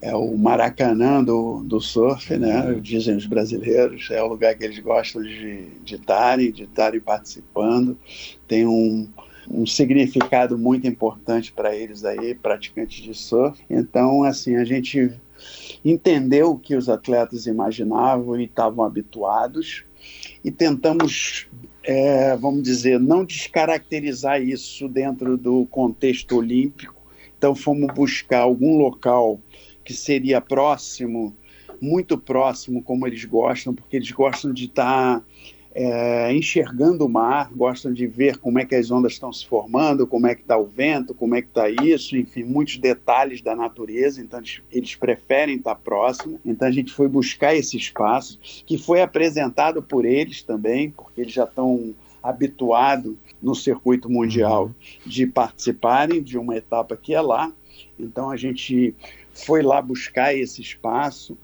é 0.00 0.14
o 0.14 0.36
Maracanã 0.36 1.22
do, 1.24 1.62
do 1.64 1.80
surf, 1.80 2.36
né? 2.36 2.78
Dizem 2.80 3.16
os 3.16 3.26
brasileiros, 3.26 4.08
é 4.10 4.22
o 4.22 4.28
lugar 4.28 4.54
que 4.54 4.64
eles 4.64 4.78
gostam 4.78 5.22
de 5.22 5.66
estarem, 5.84 6.52
de 6.52 6.64
estarem 6.64 7.00
participando. 7.00 7.98
Tem 8.46 8.64
um, 8.64 9.08
um 9.50 9.66
significado 9.66 10.58
muito 10.58 10.86
importante 10.86 11.52
para 11.52 11.74
eles 11.74 12.04
aí, 12.04 12.34
praticantes 12.34 13.02
de 13.02 13.14
surf. 13.14 13.62
Então, 13.68 14.22
assim, 14.22 14.56
a 14.56 14.64
gente 14.64 15.12
entendeu 15.84 16.50
o 16.50 16.58
que 16.58 16.74
os 16.74 16.88
atletas 16.88 17.46
imaginavam 17.46 18.38
e 18.40 18.44
estavam 18.44 18.84
habituados 18.84 19.84
e 20.44 20.50
tentamos, 20.50 21.46
é, 21.82 22.36
vamos 22.36 22.62
dizer, 22.62 23.00
não 23.00 23.24
descaracterizar 23.24 24.40
isso 24.42 24.88
dentro 24.88 25.36
do 25.36 25.66
contexto 25.66 26.36
olímpico. 26.36 26.94
Então, 27.36 27.54
fomos 27.54 27.92
buscar 27.94 28.40
algum 28.40 28.76
local 28.76 29.40
que 29.84 29.94
seria 29.94 30.40
próximo, 30.40 31.34
muito 31.80 32.18
próximo, 32.18 32.82
como 32.82 33.06
eles 33.06 33.24
gostam, 33.24 33.74
porque 33.74 33.96
eles 33.96 34.10
gostam 34.10 34.52
de 34.52 34.66
estar. 34.66 35.20
Tá 35.20 35.24
é, 35.80 36.32
enxergando 36.32 37.06
o 37.06 37.08
mar, 37.08 37.52
gostam 37.54 37.92
de 37.92 38.04
ver 38.04 38.38
como 38.38 38.58
é 38.58 38.64
que 38.64 38.74
as 38.74 38.90
ondas 38.90 39.12
estão 39.12 39.32
se 39.32 39.46
formando, 39.46 40.08
como 40.08 40.26
é 40.26 40.34
que 40.34 40.40
está 40.40 40.58
o 40.58 40.66
vento, 40.66 41.14
como 41.14 41.36
é 41.36 41.40
que 41.40 41.46
está 41.46 41.70
isso, 41.70 42.16
enfim, 42.16 42.42
muitos 42.42 42.78
detalhes 42.78 43.40
da 43.40 43.54
natureza, 43.54 44.20
então 44.20 44.40
eles, 44.40 44.60
eles 44.72 44.96
preferem 44.96 45.54
estar 45.54 45.76
tá 45.76 45.80
próximo. 45.80 46.40
Então 46.44 46.66
a 46.66 46.70
gente 46.72 46.92
foi 46.92 47.06
buscar 47.06 47.54
esse 47.54 47.76
espaço, 47.76 48.40
que 48.66 48.76
foi 48.76 49.00
apresentado 49.00 49.80
por 49.80 50.04
eles 50.04 50.42
também, 50.42 50.90
porque 50.90 51.20
eles 51.20 51.32
já 51.32 51.44
estão 51.44 51.94
habituados 52.20 53.14
no 53.40 53.54
circuito 53.54 54.10
mundial 54.10 54.64
uhum. 54.64 54.72
de 55.06 55.28
participarem 55.28 56.20
de 56.20 56.36
uma 56.36 56.56
etapa 56.56 56.96
que 56.96 57.14
é 57.14 57.20
lá. 57.20 57.52
Então 57.96 58.30
a 58.30 58.36
gente 58.36 58.96
foi 59.32 59.62
lá 59.62 59.80
buscar 59.80 60.34
esse 60.34 60.60
espaço, 60.60 61.38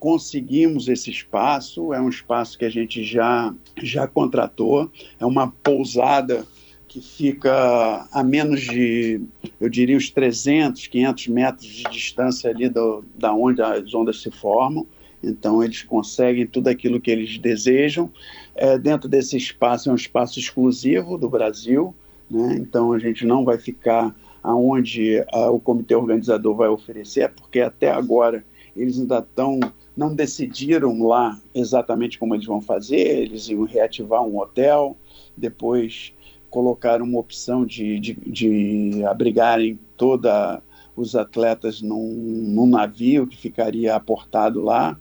conseguimos 0.00 0.88
esse 0.88 1.10
espaço, 1.10 1.92
é 1.92 2.00
um 2.00 2.08
espaço 2.08 2.58
que 2.58 2.64
a 2.64 2.70
gente 2.70 3.04
já, 3.04 3.54
já 3.80 4.08
contratou, 4.08 4.90
é 5.20 5.26
uma 5.26 5.48
pousada 5.48 6.44
que 6.88 7.00
fica 7.00 8.08
a 8.10 8.24
menos 8.24 8.62
de, 8.62 9.20
eu 9.60 9.68
diria, 9.68 9.96
uns 9.96 10.10
300, 10.10 10.88
500 10.88 11.28
metros 11.28 11.68
de 11.68 11.84
distância 11.84 12.50
ali 12.50 12.68
do, 12.68 13.04
da 13.14 13.32
onde 13.32 13.62
as 13.62 13.94
ondas 13.94 14.20
se 14.22 14.30
formam. 14.30 14.86
Então, 15.22 15.62
eles 15.62 15.82
conseguem 15.82 16.46
tudo 16.46 16.68
aquilo 16.68 17.00
que 17.00 17.10
eles 17.10 17.38
desejam. 17.38 18.10
É, 18.56 18.76
dentro 18.78 19.08
desse 19.08 19.36
espaço, 19.36 19.90
é 19.90 19.92
um 19.92 19.96
espaço 19.96 20.40
exclusivo 20.40 21.16
do 21.16 21.28
Brasil, 21.28 21.94
né? 22.28 22.56
então 22.58 22.92
a 22.92 22.98
gente 22.98 23.24
não 23.24 23.44
vai 23.44 23.58
ficar 23.58 24.12
aonde 24.42 25.22
a, 25.30 25.50
o 25.50 25.60
comitê 25.60 25.94
organizador 25.94 26.56
vai 26.56 26.68
oferecer, 26.68 27.30
porque 27.36 27.60
até 27.60 27.90
agora 27.90 28.44
eles 28.74 28.98
ainda 28.98 29.18
estão 29.18 29.60
não 29.96 30.14
decidiram 30.14 31.02
lá 31.02 31.38
exatamente 31.54 32.18
como 32.18 32.34
eles 32.34 32.46
vão 32.46 32.60
fazer, 32.60 33.22
eles 33.22 33.48
iam 33.48 33.64
reativar 33.64 34.22
um 34.22 34.38
hotel, 34.38 34.96
depois 35.36 36.12
colocaram 36.48 37.04
uma 37.04 37.18
opção 37.18 37.64
de, 37.64 38.00
de, 38.00 38.14
de 38.26 39.04
abrigarem 39.04 39.78
toda 39.96 40.62
os 40.96 41.14
atletas 41.14 41.80
num, 41.80 42.12
num, 42.12 42.66
navio 42.66 43.26
que 43.26 43.36
ficaria 43.36 43.94
aportado 43.94 44.60
lá, 44.60 44.98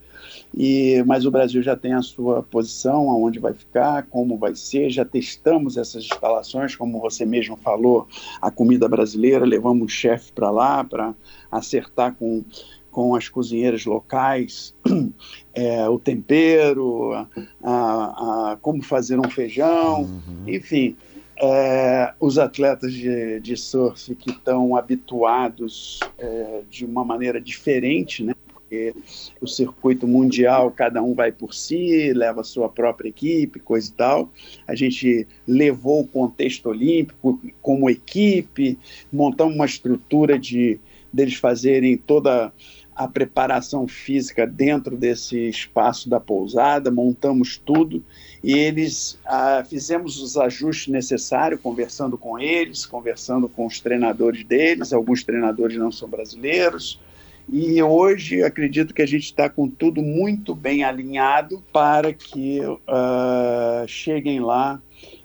E, 0.55 1.03
mas 1.05 1.25
o 1.25 1.31
Brasil 1.31 1.62
já 1.63 1.75
tem 1.75 1.93
a 1.93 2.01
sua 2.01 2.43
posição, 2.43 3.10
aonde 3.10 3.39
vai 3.39 3.53
ficar, 3.53 4.03
como 4.03 4.38
vai 4.38 4.55
ser. 4.55 4.89
Já 4.89 5.03
testamos 5.03 5.77
essas 5.77 6.03
instalações, 6.03 6.75
como 6.75 7.00
você 7.00 7.25
mesmo 7.25 7.58
falou, 7.58 8.08
a 8.41 8.51
comida 8.51 8.88
brasileira, 8.88 9.46
levamos 9.46 9.84
um 9.84 9.88
chefe 9.88 10.31
para 10.31 10.51
lá 10.51 10.84
para 10.84 11.15
acertar 11.51 12.15
com 12.15 12.43
com 12.91 13.15
as 13.15 13.29
cozinheiras 13.29 13.86
locais, 13.86 14.75
é, 15.53 15.88
o 15.88 16.00
tempero, 16.00 17.13
a, 17.13 17.27
a, 17.63 18.51
a, 18.51 18.58
como 18.58 18.81
fazer 18.84 19.19
um 19.19 19.29
feijão, 19.29 20.03
uhum. 20.03 20.43
enfim. 20.48 20.96
É, 21.41 22.13
os 22.19 22.38
atletas 22.38 22.91
de, 22.93 23.39
de 23.39 23.55
surf 23.55 24.13
que 24.15 24.29
estão 24.29 24.75
habituados 24.75 25.98
é, 26.17 26.62
de 26.69 26.84
uma 26.86 27.05
maneira 27.05 27.39
diferente, 27.39 28.22
né? 28.22 28.36
Porque 28.51 28.93
o 29.39 29.48
circuito 29.48 30.05
mundial, 30.05 30.69
cada 30.69 31.01
um 31.01 31.13
vai 31.13 31.31
por 31.31 31.53
si, 31.53 32.12
leva 32.12 32.41
a 32.41 32.43
sua 32.43 32.67
própria 32.67 33.08
equipe, 33.08 33.58
coisa 33.58 33.89
e 33.89 33.93
tal. 33.93 34.29
A 34.67 34.75
gente 34.75 35.25
levou 35.48 36.01
o 36.01 36.08
contexto 36.08 36.67
olímpico 36.67 37.39
como 37.62 37.89
equipe, 37.89 38.77
montamos 39.12 39.55
uma 39.55 39.65
estrutura 39.65 40.38
de 40.38 40.77
deles 41.12 41.36
fazerem 41.36 41.98
toda 41.98 42.53
a 43.00 43.08
preparação 43.08 43.88
física 43.88 44.46
dentro 44.46 44.98
desse 44.98 45.48
espaço 45.48 46.10
da 46.10 46.20
pousada, 46.20 46.91
montamos 46.91 47.56
tudo 47.56 48.03
e 48.44 48.51
eles 48.51 49.18
ah, 49.25 49.63
fizemos 49.65 50.22
os 50.22 50.36
ajustes 50.36 50.91
necessários, 50.91 51.62
conversando 51.62 52.18
com 52.18 52.38
eles, 52.38 52.86
conversando 52.86 53.48
com 53.48 53.65
os 53.65 53.79
treinadores 53.79 54.44
deles. 54.44 54.91
Alguns 54.91 55.24
treinadores 55.24 55.77
não 55.77 55.94
são 55.94 56.10
brasileiros. 56.10 57.00
E 57.48 57.82
hoje 57.82 58.44
acredito 58.44 58.94
que 58.94 59.01
a 59.01 59.08
gente 59.08 59.24
está 59.24 59.50
com 59.50 59.70
tudo 59.70 60.01
muito 60.01 60.53
bem 60.53 60.84
alinhado 60.84 61.63
para 61.72 62.12
que 62.12 62.60
uh, 62.60 63.88
cheguem 63.88 64.41
lá 64.41 64.82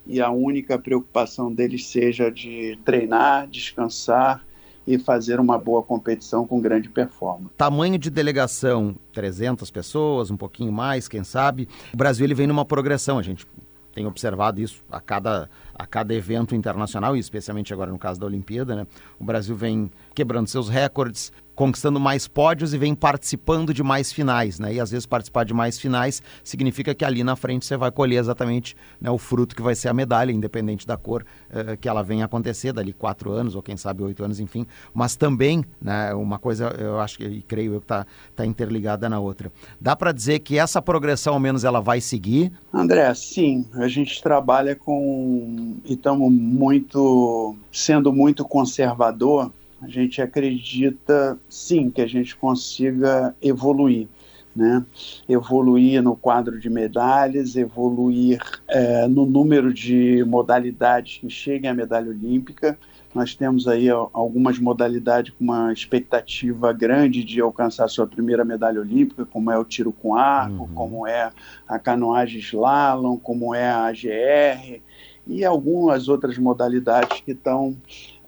e 0.06 0.20
a 0.20 0.30
única 0.30 0.78
preocupação 0.78 1.52
deles 1.52 1.88
seja 1.88 2.30
de 2.30 2.78
treinar, 2.84 3.48
descansar 3.48 4.44
e 4.86 4.98
fazer 4.98 5.40
uma 5.40 5.58
boa 5.58 5.82
competição 5.82 6.46
com 6.46 6.60
grande 6.60 6.88
performance. 6.88 7.54
Tamanho 7.56 7.98
de 7.98 8.10
delegação, 8.10 8.96
300 9.12 9.70
pessoas, 9.70 10.30
um 10.30 10.36
pouquinho 10.36 10.72
mais, 10.72 11.08
quem 11.08 11.24
sabe. 11.24 11.68
O 11.92 11.96
Brasil 11.96 12.24
ele 12.24 12.34
vem 12.34 12.46
numa 12.46 12.64
progressão, 12.64 13.18
a 13.18 13.22
gente 13.22 13.46
tem 13.94 14.06
observado 14.06 14.60
isso 14.60 14.82
a 14.90 15.00
cada, 15.00 15.48
a 15.74 15.86
cada 15.86 16.12
evento 16.12 16.54
internacional, 16.54 17.16
e 17.16 17.20
especialmente 17.20 17.72
agora 17.72 17.92
no 17.92 17.98
caso 17.98 18.18
da 18.18 18.26
Olimpíada, 18.26 18.74
né? 18.74 18.86
O 19.18 19.24
Brasil 19.24 19.54
vem 19.54 19.90
quebrando 20.14 20.48
seus 20.48 20.68
recordes, 20.68 21.32
conquistando 21.54 22.00
mais 22.00 22.26
pódios 22.26 22.74
e 22.74 22.78
vem 22.78 22.94
participando 22.94 23.72
de 23.72 23.82
mais 23.82 24.12
finais, 24.12 24.58
né? 24.58 24.74
E 24.74 24.80
às 24.80 24.90
vezes 24.90 25.06
participar 25.06 25.44
de 25.44 25.54
mais 25.54 25.78
finais 25.78 26.22
significa 26.42 26.94
que 26.94 27.04
ali 27.04 27.22
na 27.22 27.36
frente 27.36 27.64
você 27.64 27.76
vai 27.76 27.90
colher 27.90 28.18
exatamente 28.18 28.76
né, 29.00 29.10
o 29.10 29.18
fruto 29.18 29.54
que 29.54 29.62
vai 29.62 29.74
ser 29.74 29.88
a 29.88 29.94
medalha, 29.94 30.32
independente 30.32 30.86
da 30.86 30.96
cor 30.96 31.24
uh, 31.50 31.76
que 31.76 31.88
ela 31.88 32.02
venha 32.02 32.24
acontecer, 32.24 32.72
dali 32.72 32.92
quatro 32.92 33.32
anos 33.32 33.54
ou 33.54 33.62
quem 33.62 33.76
sabe 33.76 34.02
oito 34.02 34.24
anos, 34.24 34.40
enfim. 34.40 34.66
Mas 34.92 35.16
também, 35.16 35.64
né, 35.80 36.12
uma 36.14 36.38
coisa 36.38 36.74
eu 36.78 37.00
acho 37.00 37.18
que, 37.18 37.24
e 37.24 37.42
creio 37.42 37.74
eu 37.74 37.80
que 37.80 37.84
está 37.84 38.06
tá 38.34 38.44
interligada 38.44 39.08
na 39.08 39.20
outra. 39.20 39.50
Dá 39.80 39.94
para 39.94 40.12
dizer 40.12 40.40
que 40.40 40.58
essa 40.58 40.82
progressão, 40.82 41.34
ao 41.34 41.40
menos, 41.40 41.64
ela 41.64 41.80
vai 41.80 42.00
seguir? 42.00 42.52
André, 42.72 43.12
sim. 43.14 43.64
A 43.74 43.88
gente 43.88 44.22
trabalha 44.22 44.74
com... 44.74 45.76
e 45.84 45.94
estamos 45.94 46.32
muito... 46.32 47.56
sendo 47.70 48.12
muito 48.12 48.44
conservador 48.44 49.52
a 49.84 49.88
gente 49.88 50.22
acredita 50.22 51.38
sim 51.48 51.90
que 51.90 52.00
a 52.00 52.06
gente 52.06 52.34
consiga 52.36 53.34
evoluir. 53.40 54.08
Né? 54.56 54.86
evoluir 55.28 56.00
no 56.00 56.14
quadro 56.14 56.60
de 56.60 56.70
medalhas, 56.70 57.56
evoluir 57.56 58.40
é, 58.68 59.08
no 59.08 59.26
número 59.26 59.74
de 59.74 60.24
modalidades 60.24 61.18
que 61.18 61.28
cheguem 61.28 61.68
à 61.68 61.74
medalha 61.74 62.08
olímpica. 62.08 62.78
Nós 63.12 63.34
temos 63.34 63.66
aí 63.66 63.88
algumas 63.90 64.56
modalidades 64.60 65.32
com 65.36 65.42
uma 65.42 65.72
expectativa 65.72 66.72
grande 66.72 67.24
de 67.24 67.40
alcançar 67.40 67.88
sua 67.88 68.06
primeira 68.06 68.44
medalha 68.44 68.80
olímpica, 68.80 69.24
como 69.24 69.50
é 69.50 69.58
o 69.58 69.64
tiro 69.64 69.90
com 69.90 70.14
arco, 70.14 70.62
uhum. 70.62 70.74
como 70.74 71.04
é 71.04 71.32
a 71.66 71.76
canoagem 71.76 72.38
slalom, 72.38 73.16
como 73.16 73.56
é 73.56 73.68
a 73.68 73.86
AGR 73.86 74.80
e 75.26 75.44
algumas 75.44 76.08
outras 76.08 76.38
modalidades 76.38 77.20
que 77.20 77.32
estão 77.32 77.76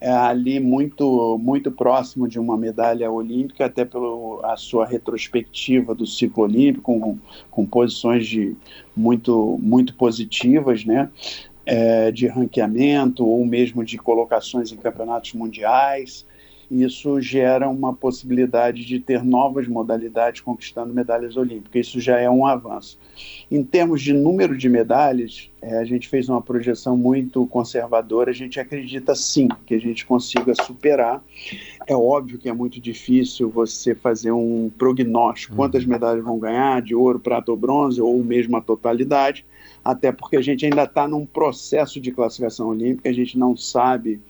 é, 0.00 0.10
ali 0.10 0.60
muito 0.60 1.38
muito 1.38 1.70
próximo 1.70 2.28
de 2.28 2.38
uma 2.38 2.56
medalha 2.56 3.10
olímpica, 3.10 3.66
até 3.66 3.84
pela 3.84 4.56
sua 4.56 4.86
retrospectiva 4.86 5.94
do 5.94 6.06
ciclo 6.06 6.44
olímpico, 6.44 6.98
com, 6.98 7.18
com 7.50 7.66
posições 7.66 8.26
de 8.26 8.56
muito, 8.94 9.58
muito 9.60 9.94
positivas, 9.94 10.84
né? 10.84 11.10
É, 11.64 12.12
de 12.12 12.28
ranqueamento 12.28 13.26
ou 13.26 13.44
mesmo 13.44 13.84
de 13.84 13.98
colocações 13.98 14.70
em 14.70 14.76
campeonatos 14.76 15.32
mundiais 15.34 16.24
isso 16.70 17.20
gera 17.20 17.68
uma 17.68 17.94
possibilidade 17.94 18.84
de 18.84 18.98
ter 18.98 19.22
novas 19.22 19.68
modalidades 19.68 20.40
conquistando 20.40 20.92
medalhas 20.92 21.36
olímpicas. 21.36 21.86
Isso 21.86 22.00
já 22.00 22.18
é 22.18 22.28
um 22.28 22.44
avanço. 22.44 22.98
Em 23.50 23.62
termos 23.62 24.02
de 24.02 24.12
número 24.12 24.56
de 24.56 24.68
medalhas, 24.68 25.50
é, 25.62 25.78
a 25.78 25.84
gente 25.84 26.08
fez 26.08 26.28
uma 26.28 26.42
projeção 26.42 26.96
muito 26.96 27.46
conservadora. 27.46 28.30
A 28.30 28.34
gente 28.34 28.58
acredita 28.58 29.14
sim 29.14 29.48
que 29.64 29.74
a 29.74 29.80
gente 29.80 30.04
consiga 30.04 30.54
superar. 30.54 31.22
É 31.86 31.94
óbvio 31.94 32.38
que 32.38 32.48
é 32.48 32.52
muito 32.52 32.80
difícil 32.80 33.48
você 33.48 33.94
fazer 33.94 34.32
um 34.32 34.70
prognóstico 34.76 35.52
uhum. 35.52 35.58
quantas 35.58 35.84
medalhas 35.84 36.24
vão 36.24 36.38
ganhar, 36.38 36.82
de 36.82 36.94
ouro, 36.94 37.20
prata 37.20 37.50
ou 37.50 37.56
bronze, 37.56 38.00
ou 38.00 38.22
mesmo 38.22 38.56
a 38.56 38.60
totalidade, 38.60 39.46
até 39.84 40.10
porque 40.10 40.36
a 40.36 40.42
gente 40.42 40.64
ainda 40.64 40.82
está 40.82 41.06
num 41.06 41.24
processo 41.24 42.00
de 42.00 42.10
classificação 42.10 42.68
olímpica, 42.68 43.08
a 43.08 43.12
gente 43.12 43.38
não 43.38 43.56
sabe 43.56 44.20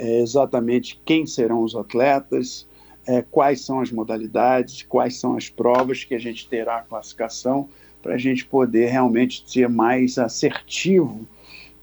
é, 0.00 0.20
exatamente 0.20 0.98
quem 1.04 1.26
serão 1.26 1.62
os 1.62 1.76
atletas, 1.76 2.66
é, 3.06 3.22
quais 3.22 3.60
são 3.60 3.80
as 3.80 3.92
modalidades, 3.92 4.82
quais 4.82 5.16
são 5.16 5.36
as 5.36 5.50
provas 5.50 6.04
que 6.04 6.14
a 6.14 6.18
gente 6.18 6.48
terá 6.48 6.78
a 6.78 6.82
classificação, 6.82 7.68
para 8.02 8.14
a 8.14 8.18
gente 8.18 8.46
poder 8.46 8.88
realmente 8.88 9.44
ser 9.46 9.68
mais 9.68 10.16
assertivo 10.16 11.26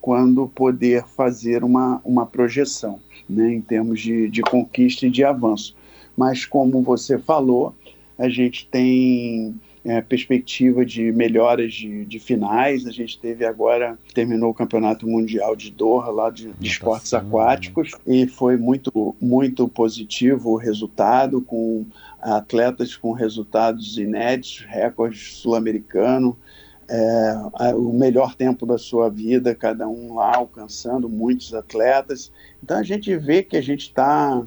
quando 0.02 0.48
poder 0.48 1.04
fazer 1.06 1.64
uma, 1.64 2.02
uma 2.04 2.26
projeção 2.26 3.00
né, 3.30 3.54
em 3.54 3.62
termos 3.62 4.02
de, 4.02 4.28
de 4.30 4.42
conquista 4.42 5.06
e 5.06 5.12
de 5.12 5.24
avanço. 5.24 5.76
Mas, 6.16 6.44
como 6.44 6.82
você 6.82 7.20
falou, 7.20 7.76
a 8.18 8.28
gente 8.28 8.68
tem 8.68 9.54
é, 9.88 10.02
perspectiva 10.02 10.86
de 10.86 11.14
melhoras 11.14 11.74
de, 11.74 12.04
de, 12.04 12.20
finais. 12.20 12.86
A 12.86 12.92
gente 12.92 13.18
teve 13.18 13.46
agora, 13.46 13.98
terminou 14.14 14.50
o 14.50 14.54
Campeonato 14.54 15.08
Mundial 15.08 15.56
de 15.56 15.72
Doha, 15.72 16.12
lá 16.12 16.30
de, 16.30 16.52
de 16.60 16.68
esportes 16.68 17.14
né? 17.14 17.20
aquáticos, 17.20 17.92
e 18.06 18.28
foi 18.28 18.58
muito, 18.58 19.16
muito 19.22 19.66
positivo 19.70 20.52
o 20.52 20.58
resultado, 20.58 21.42
com 21.42 21.86
atletas 22.22 22.98
com 22.98 23.14
resultados 23.14 23.98
inéditos, 23.98 24.66
recorde 24.68 25.18
sul-americano. 25.18 26.38
É, 26.90 27.74
o 27.74 27.94
melhor 27.94 28.36
tempo 28.36 28.66
da 28.66 28.78
sua 28.78 29.10
vida, 29.10 29.56
cada 29.56 29.88
um 29.88 30.16
lá 30.16 30.36
alcançando 30.36 31.08
muitos 31.08 31.54
atletas. 31.54 32.30
Então 32.62 32.78
a 32.78 32.84
gente 32.84 33.16
vê 33.16 33.42
que 33.42 33.56
a 33.56 33.62
gente 33.62 33.84
está 33.88 34.44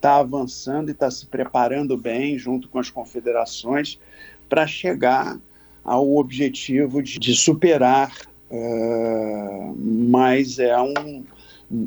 tá 0.00 0.16
avançando 0.16 0.88
e 0.88 0.92
está 0.92 1.10
se 1.10 1.26
preparando 1.26 1.96
bem 1.96 2.38
junto 2.38 2.68
com 2.68 2.78
as 2.78 2.88
confederações 2.88 3.98
para 4.48 4.66
chegar 4.66 5.38
ao 5.84 6.16
objetivo 6.16 7.02
de, 7.02 7.18
de 7.18 7.34
superar, 7.34 8.12
uh, 8.50 9.76
mas 9.76 10.58
é 10.58 10.78
um 10.78 11.24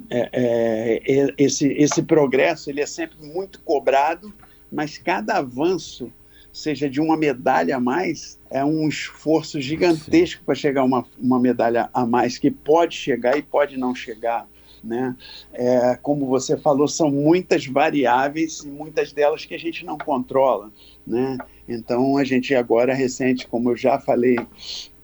é, 0.09 0.29
é, 0.31 1.01
é, 1.07 1.33
esse, 1.37 1.67
esse 1.73 2.03
progresso 2.03 2.69
ele 2.69 2.81
é 2.81 2.85
sempre 2.85 3.17
muito 3.25 3.59
cobrado, 3.61 4.31
mas 4.71 4.97
cada 4.97 5.37
avanço, 5.37 6.11
seja 6.53 6.89
de 6.89 7.01
uma 7.01 7.17
medalha 7.17 7.77
a 7.77 7.79
mais, 7.79 8.39
é 8.49 8.63
um 8.63 8.87
esforço 8.87 9.59
gigantesco 9.59 10.43
para 10.45 10.53
chegar 10.53 10.81
a 10.81 10.85
uma, 10.85 11.05
uma 11.19 11.39
medalha 11.39 11.89
a 11.93 12.05
mais, 12.05 12.37
que 12.37 12.51
pode 12.51 12.95
chegar 12.95 13.37
e 13.37 13.41
pode 13.41 13.77
não 13.77 13.95
chegar. 13.95 14.47
Né? 14.83 15.15
É, 15.53 15.97
como 16.01 16.25
você 16.25 16.57
falou, 16.57 16.87
são 16.87 17.09
muitas 17.11 17.65
variáveis 17.65 18.59
e 18.59 18.67
muitas 18.67 19.11
delas 19.11 19.45
que 19.45 19.53
a 19.53 19.59
gente 19.59 19.85
não 19.85 19.97
controla. 19.97 20.71
Né? 21.05 21.37
Então, 21.71 22.17
a 22.17 22.23
gente 22.23 22.53
agora, 22.53 22.93
recente, 22.93 23.47
como 23.47 23.71
eu 23.71 23.77
já 23.77 23.99
falei 23.99 24.37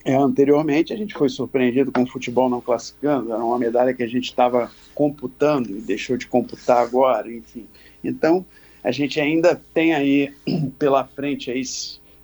é, 0.05 0.15
anteriormente, 0.15 0.93
a 0.93 0.97
gente 0.97 1.13
foi 1.13 1.29
surpreendido 1.29 1.91
com 1.91 2.03
o 2.03 2.07
futebol 2.07 2.49
não 2.49 2.61
classificando, 2.61 3.33
era 3.33 3.43
uma 3.43 3.59
medalha 3.59 3.93
que 3.93 4.03
a 4.03 4.07
gente 4.07 4.25
estava 4.25 4.71
computando 4.95 5.69
e 5.69 5.81
deixou 5.81 6.17
de 6.17 6.27
computar 6.27 6.77
agora, 6.77 7.31
enfim. 7.31 7.65
Então, 8.03 8.45
a 8.83 8.91
gente 8.91 9.19
ainda 9.19 9.59
tem 9.73 9.93
aí 9.93 10.33
pela 10.79 11.03
frente 11.03 11.51
aí 11.51 11.61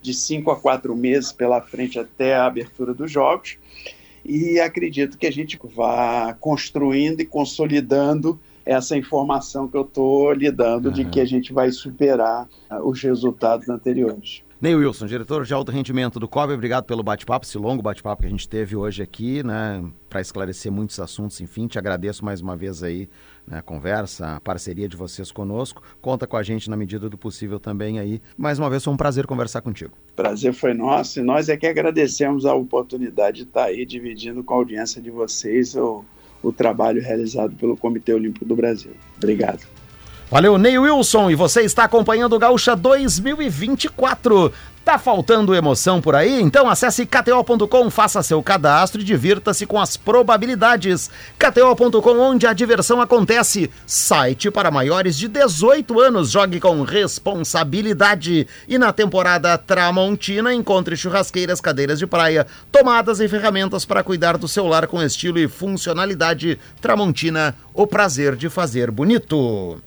de 0.01 0.13
cinco 0.13 0.51
a 0.51 0.55
quatro 0.55 0.95
meses 0.95 1.31
pela 1.31 1.61
frente 1.61 1.97
até 1.97 2.35
a 2.35 2.45
abertura 2.45 2.93
dos 2.93 3.11
jogos 3.11 3.57
e 4.23 4.59
acredito 4.59 5.17
que 5.17 5.27
a 5.27 5.31
gente 5.31 5.59
vá 5.75 6.33
construindo 6.39 7.21
e 7.21 7.25
consolidando 7.25 8.39
essa 8.65 8.97
informação 8.97 9.67
que 9.67 9.77
eu 9.77 9.81
estou 9.81 10.33
lhe 10.33 10.51
dando 10.51 10.87
uhum. 10.87 10.91
de 10.91 11.05
que 11.05 11.19
a 11.19 11.25
gente 11.25 11.53
vai 11.53 11.71
superar 11.71 12.47
uh, 12.71 12.87
os 12.87 13.01
resultados 13.01 13.69
anteriores. 13.69 14.43
Ney 14.63 14.75
Wilson, 14.75 15.07
diretor 15.07 15.43
de 15.43 15.53
alto 15.53 15.73
rendimento 15.73 16.21
do 16.21 16.25
COB, 16.25 16.53
obrigado 16.53 16.85
pelo 16.85 17.03
bate-papo, 17.03 17.45
esse 17.45 17.57
longo 17.57 17.81
bate-papo 17.81 18.21
que 18.21 18.27
a 18.27 18.31
gente 18.31 18.47
teve 18.47 18.77
hoje 18.77 19.03
aqui, 19.03 19.43
né, 19.43 19.83
para 20.09 20.21
esclarecer 20.21 20.71
muitos 20.71 21.01
assuntos, 21.01 21.41
enfim, 21.41 21.67
te 21.67 21.77
agradeço 21.77 22.23
mais 22.23 22.39
uma 22.39 22.55
vez 22.55 22.81
aí 22.81 23.09
né, 23.45 23.57
a 23.57 23.61
conversa, 23.61 24.37
a 24.37 24.39
parceria 24.39 24.87
de 24.87 24.95
vocês 24.95 25.33
conosco, 25.33 25.83
conta 26.01 26.25
com 26.25 26.37
a 26.37 26.43
gente 26.43 26.69
na 26.69 26.77
medida 26.77 27.09
do 27.09 27.17
possível 27.17 27.59
também 27.59 27.99
aí, 27.99 28.21
mais 28.37 28.57
uma 28.57 28.69
vez 28.69 28.81
foi 28.81 28.93
um 28.93 28.95
prazer 28.95 29.27
conversar 29.27 29.61
contigo. 29.61 29.97
Prazer 30.15 30.53
foi 30.53 30.73
nosso 30.73 31.19
e 31.19 31.23
nós 31.23 31.49
é 31.49 31.57
que 31.57 31.67
agradecemos 31.67 32.45
a 32.45 32.53
oportunidade 32.53 33.39
de 33.39 33.43
estar 33.43 33.65
aí 33.65 33.85
dividindo 33.85 34.45
com 34.45 34.53
a 34.53 34.57
audiência 34.57 35.01
de 35.01 35.11
vocês 35.11 35.75
o, 35.75 36.05
o 36.43 36.51
trabalho 36.51 37.01
realizado 37.01 37.55
pelo 37.55 37.77
Comitê 37.77 38.13
Olímpico 38.13 38.45
do 38.45 38.55
Brasil. 38.55 38.91
Obrigado. 39.17 39.65
Valeu, 40.33 40.57
Ney 40.57 40.79
Wilson, 40.79 41.29
e 41.29 41.35
você 41.35 41.61
está 41.61 41.83
acompanhando 41.83 42.33
o 42.33 42.39
Gaúcha 42.39 42.75
2024. 42.75 44.51
Tá 44.83 44.97
faltando 44.97 45.53
emoção 45.53 46.01
por 46.01 46.15
aí? 46.15 46.41
Então 46.41 46.67
acesse 46.67 47.05
kto.com, 47.05 47.87
faça 47.91 48.23
seu 48.23 48.41
cadastro 48.41 48.99
e 48.99 49.03
divirta-se 49.03 49.67
com 49.67 49.79
as 49.79 49.95
probabilidades. 49.95 51.11
kto.com, 51.37 52.17
onde 52.17 52.47
a 52.47 52.53
diversão 52.53 52.99
acontece. 52.99 53.69
Site 53.85 54.49
para 54.49 54.71
maiores 54.71 55.19
de 55.19 55.27
18 55.27 55.99
anos. 55.99 56.31
Jogue 56.31 56.59
com 56.59 56.81
responsabilidade. 56.81 58.47
E 58.67 58.79
na 58.79 58.91
temporada 58.91 59.55
Tramontina, 59.55 60.51
encontre 60.51 60.97
churrasqueiras, 60.97 61.61
cadeiras 61.61 61.99
de 61.99 62.07
praia, 62.07 62.47
tomadas 62.71 63.19
e 63.19 63.27
ferramentas 63.27 63.85
para 63.85 64.03
cuidar 64.03 64.39
do 64.39 64.47
seu 64.47 64.65
lar 64.65 64.87
com 64.87 64.99
estilo 64.99 65.37
e 65.37 65.47
funcionalidade. 65.47 66.59
Tramontina, 66.81 67.55
o 67.71 67.85
prazer 67.85 68.35
de 68.35 68.49
fazer 68.49 68.89
bonito. 68.89 69.79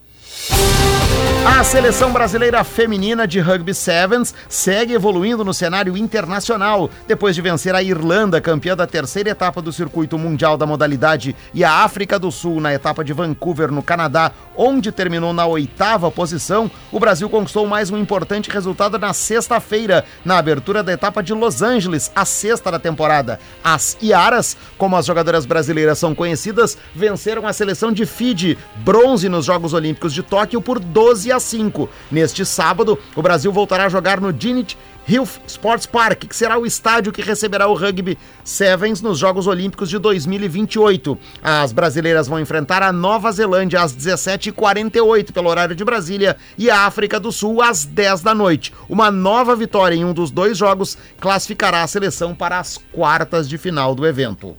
A 1.47 1.63
seleção 1.63 2.13
brasileira 2.13 2.63
feminina 2.65 3.27
de 3.27 3.39
rugby 3.41 3.73
sevens 3.73 4.35
segue 4.49 4.93
evoluindo 4.93 5.45
no 5.45 5.55
cenário 5.55 5.97
internacional. 5.97 6.91
Depois 7.07 7.37
de 7.37 7.41
vencer 7.41 7.75
a 7.75 7.83
Irlanda, 7.83 8.41
campeã 8.41 8.77
da 8.77 8.87
terceira 8.87 9.31
etapa 9.31 9.63
do 9.63 9.73
circuito 9.73 10.19
mundial 10.19 10.59
da 10.59 10.67
modalidade, 10.67 11.37
e 11.55 11.63
a 11.65 11.85
África 11.85 12.19
do 12.19 12.33
Sul 12.33 12.61
na 12.61 12.75
etapa 12.75 13.05
de 13.05 13.13
Vancouver, 13.13 13.71
no 13.71 13.83
Canadá, 13.83 14.33
onde 14.57 14.91
terminou 14.91 15.33
na 15.33 15.47
oitava 15.47 16.11
posição, 16.11 16.71
o 16.91 16.99
Brasil 16.99 17.31
conquistou 17.31 17.65
mais 17.67 17.91
um 17.91 17.97
importante 17.97 18.51
resultado 18.51 18.99
na 18.99 19.13
sexta-feira, 19.13 20.05
na 20.25 20.39
abertura 20.39 20.83
da 20.83 20.93
etapa 20.93 21.23
de 21.23 21.33
Los 21.33 21.63
Angeles, 21.63 22.11
a 22.15 22.25
sexta 22.25 22.73
da 22.73 22.79
temporada. 22.79 23.39
As 23.63 23.97
Iaras, 24.03 24.57
como 24.77 24.97
as 24.97 25.07
jogadoras 25.07 25.47
brasileiras 25.47 25.99
são 25.99 26.15
conhecidas, 26.15 26.77
venceram 26.95 27.47
a 27.47 27.53
seleção 27.53 27.93
de 27.93 28.05
Fiji, 28.05 28.59
bronze 28.79 29.29
nos 29.29 29.47
Jogos 29.47 29.73
Olímpicos 29.73 30.13
de 30.13 30.25
Tóquio 30.29 30.61
por 30.61 30.79
12 30.79 31.33
a 31.33 31.41
5. 31.41 31.89
Neste 32.11 32.45
sábado, 32.45 32.99
o 33.15 33.23
Brasil 33.23 33.53
voltará 33.53 33.87
a 33.87 33.89
jogar 33.89 34.21
no 34.21 34.33
Dinit 34.33 34.77
Heath 35.09 35.41
Sports 35.47 35.87
Park, 35.87 36.25
que 36.25 36.35
será 36.35 36.59
o 36.59 36.67
estádio 36.67 37.13
que 37.13 37.23
receberá 37.23 37.69
o 37.69 37.75
Rugby 37.75 38.19
Sevens 38.43 39.01
nos 39.01 39.19
Jogos 39.19 39.47
Olímpicos 39.47 39.89
de 39.89 39.99
2028. 39.99 41.17
As 41.41 41.73
brasileiras 41.73 42.27
vão 42.27 42.41
enfrentar 42.41 42.83
a 42.83 42.93
Nova 42.93 43.31
Zelândia 43.31 43.81
às 43.81 43.95
17h48 43.95 45.33
pelo 45.33 45.49
horário 45.49 45.77
de 45.77 45.85
Brasília 45.85 46.37
e 46.59 46.69
a 46.69 46.81
África 46.87 47.21
do 47.21 47.31
Sul 47.31 47.63
às 47.63 47.85
10 47.85 48.23
da 48.23 48.35
noite. 48.35 48.75
Uma 48.89 49.11
nova 49.11 49.55
vitória 49.55 49.95
em 49.95 50.05
um 50.05 50.13
dos 50.13 50.33
dois 50.33 50.59
jogos 50.59 50.99
classificará 51.21 51.83
a 51.83 51.87
seleção 51.87 52.35
para 52.35 52.59
as 52.59 52.77
quartas 52.93 53.49
de 53.49 53.57
final 53.57 53.95
do 53.95 54.05
evento. 54.05 54.57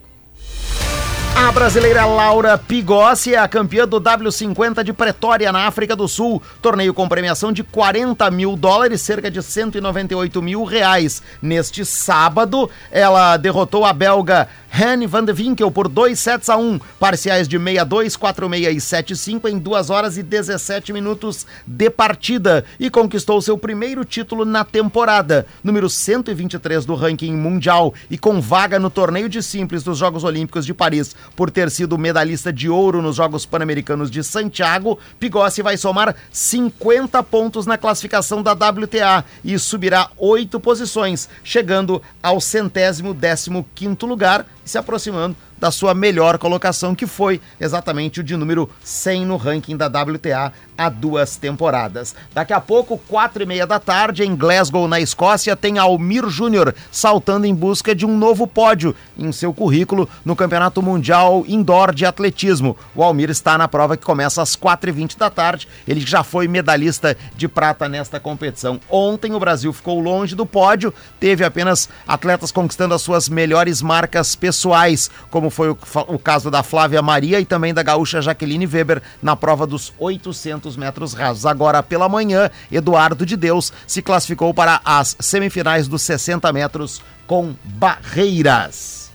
A 1.39 1.51
brasileira 1.51 2.03
Laura 2.03 2.57
Pigossi 2.57 3.35
é 3.35 3.37
a 3.37 3.47
campeã 3.47 3.87
do 3.87 4.01
W50 4.01 4.83
de 4.83 4.91
Pretória, 4.91 5.51
na 5.51 5.67
África 5.67 5.95
do 5.95 6.07
Sul. 6.07 6.41
Torneio 6.63 6.95
com 6.95 7.07
premiação 7.07 7.53
de 7.53 7.63
40 7.63 8.29
mil 8.31 8.55
dólares, 8.55 9.03
cerca 9.03 9.29
de 9.29 9.41
198 9.43 10.41
mil 10.41 10.63
reais. 10.63 11.21
Neste 11.39 11.85
sábado, 11.85 12.67
ela 12.91 13.37
derrotou 13.37 13.85
a 13.85 13.93
belga 13.93 14.49
Hanne 14.71 15.07
van 15.07 15.25
de 15.25 15.33
Winkel 15.33 15.71
por 15.71 15.87
2 15.87 16.19
sets 16.19 16.49
a 16.49 16.57
1, 16.57 16.79
parciais 16.99 17.47
de 17.47 17.57
6-2, 17.57 18.17
4-6 18.17 18.71
e 18.71 18.75
7-5 18.75 19.49
em 19.49 19.57
2 19.57 19.89
horas 19.89 20.17
e 20.17 20.23
17 20.23 20.93
minutos 20.93 21.47
de 21.65 21.89
partida 21.89 22.63
e 22.79 22.89
conquistou 22.89 23.41
seu 23.41 23.57
primeiro 23.57 24.05
título 24.05 24.45
na 24.45 24.63
temporada, 24.63 25.47
número 25.63 25.89
123 25.89 26.85
do 26.85 26.93
ranking 26.95 27.35
mundial 27.35 27.93
e 28.09 28.17
com 28.17 28.39
vaga 28.39 28.77
no 28.77 28.89
torneio 28.89 29.29
de 29.29 29.41
simples 29.41 29.83
dos 29.83 29.97
Jogos 29.97 30.23
Olímpicos 30.23 30.65
de 30.65 30.73
Paris 30.73 31.15
por 31.35 31.51
ter 31.51 31.69
sido 31.71 31.97
medalhista 31.97 32.51
de 32.51 32.69
ouro 32.69 33.01
nos 33.01 33.15
Jogos 33.15 33.45
Pan-Americanos 33.45 34.09
de 34.11 34.23
Santiago, 34.23 34.99
Pigossi 35.19 35.61
vai 35.61 35.77
somar 35.77 36.15
50 36.31 37.21
pontos 37.23 37.65
na 37.65 37.77
classificação 37.77 38.43
da 38.43 38.53
WTA 38.53 39.23
e 39.43 39.57
subirá 39.57 40.09
oito 40.17 40.59
posições, 40.59 41.29
chegando 41.43 42.01
ao 42.21 42.39
centésimo 42.39 43.13
décimo 43.13 43.65
quinto 43.73 44.05
lugar 44.05 44.45
e 44.65 44.69
se 44.69 44.77
aproximando 44.77 45.35
da 45.59 45.71
sua 45.71 45.93
melhor 45.93 46.37
colocação, 46.37 46.95
que 46.95 47.07
foi 47.07 47.41
exatamente 47.59 48.19
o 48.19 48.23
de 48.23 48.35
número 48.35 48.69
100 48.83 49.25
no 49.25 49.37
ranking 49.37 49.75
da 49.75 49.87
WTA 49.87 50.51
há 50.77 50.89
duas 50.89 51.35
temporadas. 51.35 52.15
Daqui 52.33 52.53
a 52.53 52.61
pouco, 52.61 52.97
quatro 52.97 53.41
e 53.41 53.45
meia 53.45 53.65
da 53.65 53.79
tarde, 53.79 54.23
em 54.23 54.35
Glasgow, 54.35 54.87
na 54.87 54.99
Escócia, 54.99 55.55
tem 55.55 55.79
Almir 55.79 56.29
Júnior 56.29 56.75
saltando 56.91 57.47
em 57.47 57.55
busca 57.55 57.95
de 57.95 58.05
um 58.05 58.15
novo 58.15 58.45
pódio 58.45 58.95
em 59.17 59.31
seu 59.31 59.53
currículo 59.53 60.07
no 60.23 60.35
Campeonato 60.35 60.81
Mundial 60.81 61.43
Indoor 61.47 61.93
de 61.93 62.05
Atletismo. 62.05 62.77
O 62.93 63.03
Almir 63.03 63.29
está 63.29 63.57
na 63.57 63.67
prova 63.67 63.97
que 63.97 64.05
começa 64.05 64.41
às 64.41 64.55
quatro 64.55 64.89
e 64.89 64.93
vinte 64.93 65.17
da 65.17 65.29
tarde. 65.29 65.67
Ele 65.87 66.01
já 66.01 66.23
foi 66.23 66.47
medalhista 66.47 67.17
de 67.35 67.47
prata 67.47 67.89
nesta 67.89 68.19
competição. 68.19 68.79
Ontem 68.89 69.33
o 69.33 69.39
Brasil 69.39 69.73
ficou 69.73 69.99
longe 69.99 70.35
do 70.35 70.45
pódio, 70.45 70.93
teve 71.19 71.43
apenas 71.43 71.89
atletas 72.07 72.51
conquistando 72.51 72.93
as 72.93 73.01
suas 73.01 73.27
melhores 73.27 73.81
marcas 73.81 74.35
pessoais, 74.35 75.09
como 75.31 75.46
foi 75.49 75.69
o, 75.69 75.77
o 76.07 76.19
caso 76.19 76.49
da 76.51 76.63
Flávia 76.63 77.01
Maria 77.01 77.39
e 77.39 77.45
também 77.45 77.73
da 77.73 77.83
gaúcha 77.83 78.21
Jaqueline 78.21 78.65
Weber 78.65 79.01
na 79.21 79.35
prova 79.35 79.65
dos 79.67 79.93
800 79.97 80.37
200 80.37 80.77
metros 80.77 81.13
rasos. 81.13 81.45
Agora 81.45 81.81
pela 81.81 82.09
manhã, 82.09 82.49
Eduardo 82.71 83.25
de 83.25 83.35
Deus 83.35 83.71
se 83.85 84.01
classificou 84.01 84.53
para 84.53 84.81
as 84.83 85.15
semifinais 85.19 85.87
dos 85.87 86.01
60 86.01 86.51
metros 86.53 87.01
com 87.25 87.55
barreiras. 87.63 89.06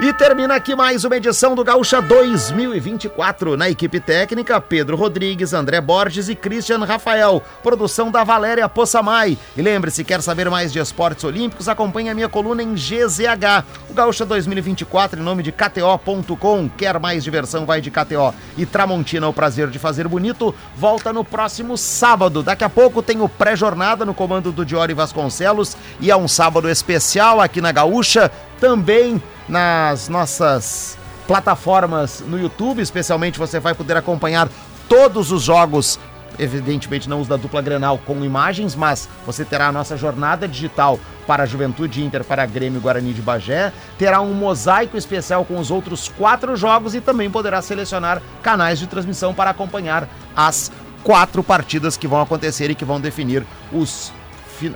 E 0.00 0.12
termina 0.12 0.54
aqui 0.54 0.74
mais 0.74 1.04
uma 1.04 1.16
edição 1.16 1.54
do 1.54 1.62
Gaúcha 1.62 2.00
2024. 2.00 3.56
Na 3.56 3.68
equipe 3.68 4.00
técnica, 4.00 4.60
Pedro 4.60 4.96
Rodrigues, 4.96 5.52
André 5.52 5.80
Borges 5.80 6.28
e 6.28 6.34
Christian 6.34 6.78
Rafael. 6.84 7.42
Produção 7.62 8.10
da 8.10 8.24
Valéria 8.24 8.68
Poçamai. 8.68 9.38
E 9.56 9.62
lembre-se, 9.62 10.02
quer 10.02 10.20
saber 10.22 10.50
mais 10.50 10.72
de 10.72 10.80
esportes 10.80 11.22
olímpicos? 11.22 11.68
Acompanhe 11.68 12.08
a 12.08 12.14
minha 12.14 12.28
coluna 12.28 12.62
em 12.62 12.74
GZH. 12.74 13.64
O 13.90 13.94
Gaúcha 13.94 14.24
2024 14.24 15.20
em 15.20 15.22
nome 15.22 15.42
de 15.42 15.52
KTO.com. 15.52 16.68
Quer 16.70 16.98
mais 16.98 17.22
diversão? 17.22 17.66
Vai 17.66 17.80
de 17.80 17.90
KTO. 17.90 18.34
E 18.56 18.66
Tramontina, 18.66 19.28
o 19.28 19.32
prazer 19.32 19.68
de 19.68 19.78
fazer 19.78 20.08
bonito, 20.08 20.54
volta 20.74 21.12
no 21.12 21.22
próximo 21.22 21.76
sábado. 21.76 22.42
Daqui 22.42 22.64
a 22.64 22.70
pouco 22.70 23.02
tem 23.02 23.20
o 23.20 23.28
pré-jornada 23.28 24.04
no 24.04 24.14
comando 24.14 24.50
do 24.50 24.64
Diori 24.64 24.94
Vasconcelos. 24.94 25.76
E 26.00 26.10
é 26.10 26.16
um 26.16 26.26
sábado 26.26 26.68
especial 26.68 27.40
aqui 27.40 27.60
na 27.60 27.70
Gaúcha. 27.70 28.32
Também 28.58 29.20
nas 29.48 30.08
nossas 30.08 30.98
plataformas 31.26 32.22
no 32.26 32.38
YouTube, 32.38 32.80
especialmente 32.80 33.38
você 33.38 33.60
vai 33.60 33.74
poder 33.74 33.96
acompanhar 33.96 34.48
todos 34.88 35.32
os 35.32 35.42
jogos. 35.42 35.98
Evidentemente 36.38 37.08
não 37.08 37.20
os 37.20 37.28
da 37.28 37.36
dupla 37.36 37.60
Grenal 37.60 37.98
com 37.98 38.24
imagens, 38.24 38.74
mas 38.74 39.08
você 39.26 39.44
terá 39.44 39.68
a 39.68 39.72
nossa 39.72 39.96
jornada 39.96 40.48
digital 40.48 40.98
para 41.26 41.42
a 41.42 41.46
Juventude 41.46 42.02
Inter, 42.02 42.24
para 42.24 42.42
a 42.42 42.46
Grêmio 42.46 42.80
Guarani 42.80 43.12
de 43.12 43.22
Bagé, 43.22 43.72
terá 43.98 44.20
um 44.20 44.32
mosaico 44.32 44.96
especial 44.96 45.44
com 45.44 45.58
os 45.58 45.70
outros 45.70 46.08
quatro 46.08 46.56
jogos 46.56 46.94
e 46.94 47.00
também 47.00 47.30
poderá 47.30 47.62
selecionar 47.62 48.20
canais 48.42 48.78
de 48.78 48.86
transmissão 48.86 49.32
para 49.34 49.50
acompanhar 49.50 50.08
as 50.34 50.72
quatro 51.04 51.42
partidas 51.42 51.96
que 51.96 52.08
vão 52.08 52.20
acontecer 52.20 52.70
e 52.70 52.74
que 52.74 52.84
vão 52.84 53.00
definir 53.00 53.44
os 53.72 54.12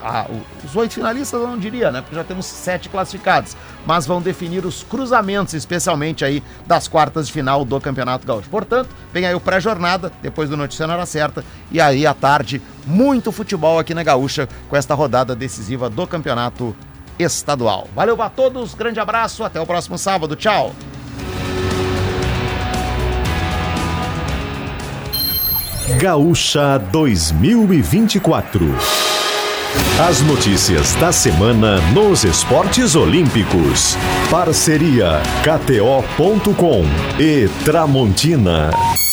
ah, 0.02 0.26
os 0.64 0.74
oito 0.74 0.94
finalistas 0.94 1.40
eu 1.40 1.46
não 1.46 1.58
diria, 1.58 1.90
né? 1.90 2.00
Porque 2.00 2.16
já 2.16 2.24
temos 2.24 2.46
sete 2.46 2.88
classificados. 2.88 3.56
Mas 3.84 4.06
vão 4.06 4.20
definir 4.20 4.64
os 4.64 4.82
cruzamentos, 4.82 5.54
especialmente 5.54 6.24
aí 6.24 6.42
das 6.66 6.88
quartas 6.88 7.26
de 7.26 7.32
final 7.32 7.64
do 7.64 7.80
Campeonato 7.80 8.26
Gaúcho. 8.26 8.48
Portanto, 8.48 8.88
vem 9.12 9.26
aí 9.26 9.34
o 9.34 9.40
pré-jornada, 9.40 10.10
depois 10.22 10.48
do 10.48 10.56
Notícia 10.56 10.86
na 10.86 10.94
Hora 10.94 11.06
Certa. 11.06 11.44
E 11.70 11.80
aí 11.80 12.06
à 12.06 12.14
tarde, 12.14 12.60
muito 12.86 13.30
futebol 13.30 13.78
aqui 13.78 13.94
na 13.94 14.02
Gaúcha 14.02 14.48
com 14.68 14.76
esta 14.76 14.94
rodada 14.94 15.34
decisiva 15.34 15.90
do 15.90 16.06
Campeonato 16.06 16.74
Estadual. 17.18 17.88
Valeu 17.94 18.20
a 18.22 18.28
todos, 18.28 18.74
grande 18.74 19.00
abraço, 19.00 19.44
até 19.44 19.60
o 19.60 19.66
próximo 19.66 19.98
sábado. 19.98 20.36
Tchau! 20.36 20.74
Gaúcha 25.98 26.78
2024 26.90 29.05
As 29.98 30.20
notícias 30.20 30.94
da 30.96 31.10
semana 31.10 31.80
nos 31.92 32.22
esportes 32.22 32.94
olímpicos. 32.94 33.96
Parceria 34.30 35.22
KTO.com 35.42 36.84
e 37.18 37.48
Tramontina. 37.64 39.05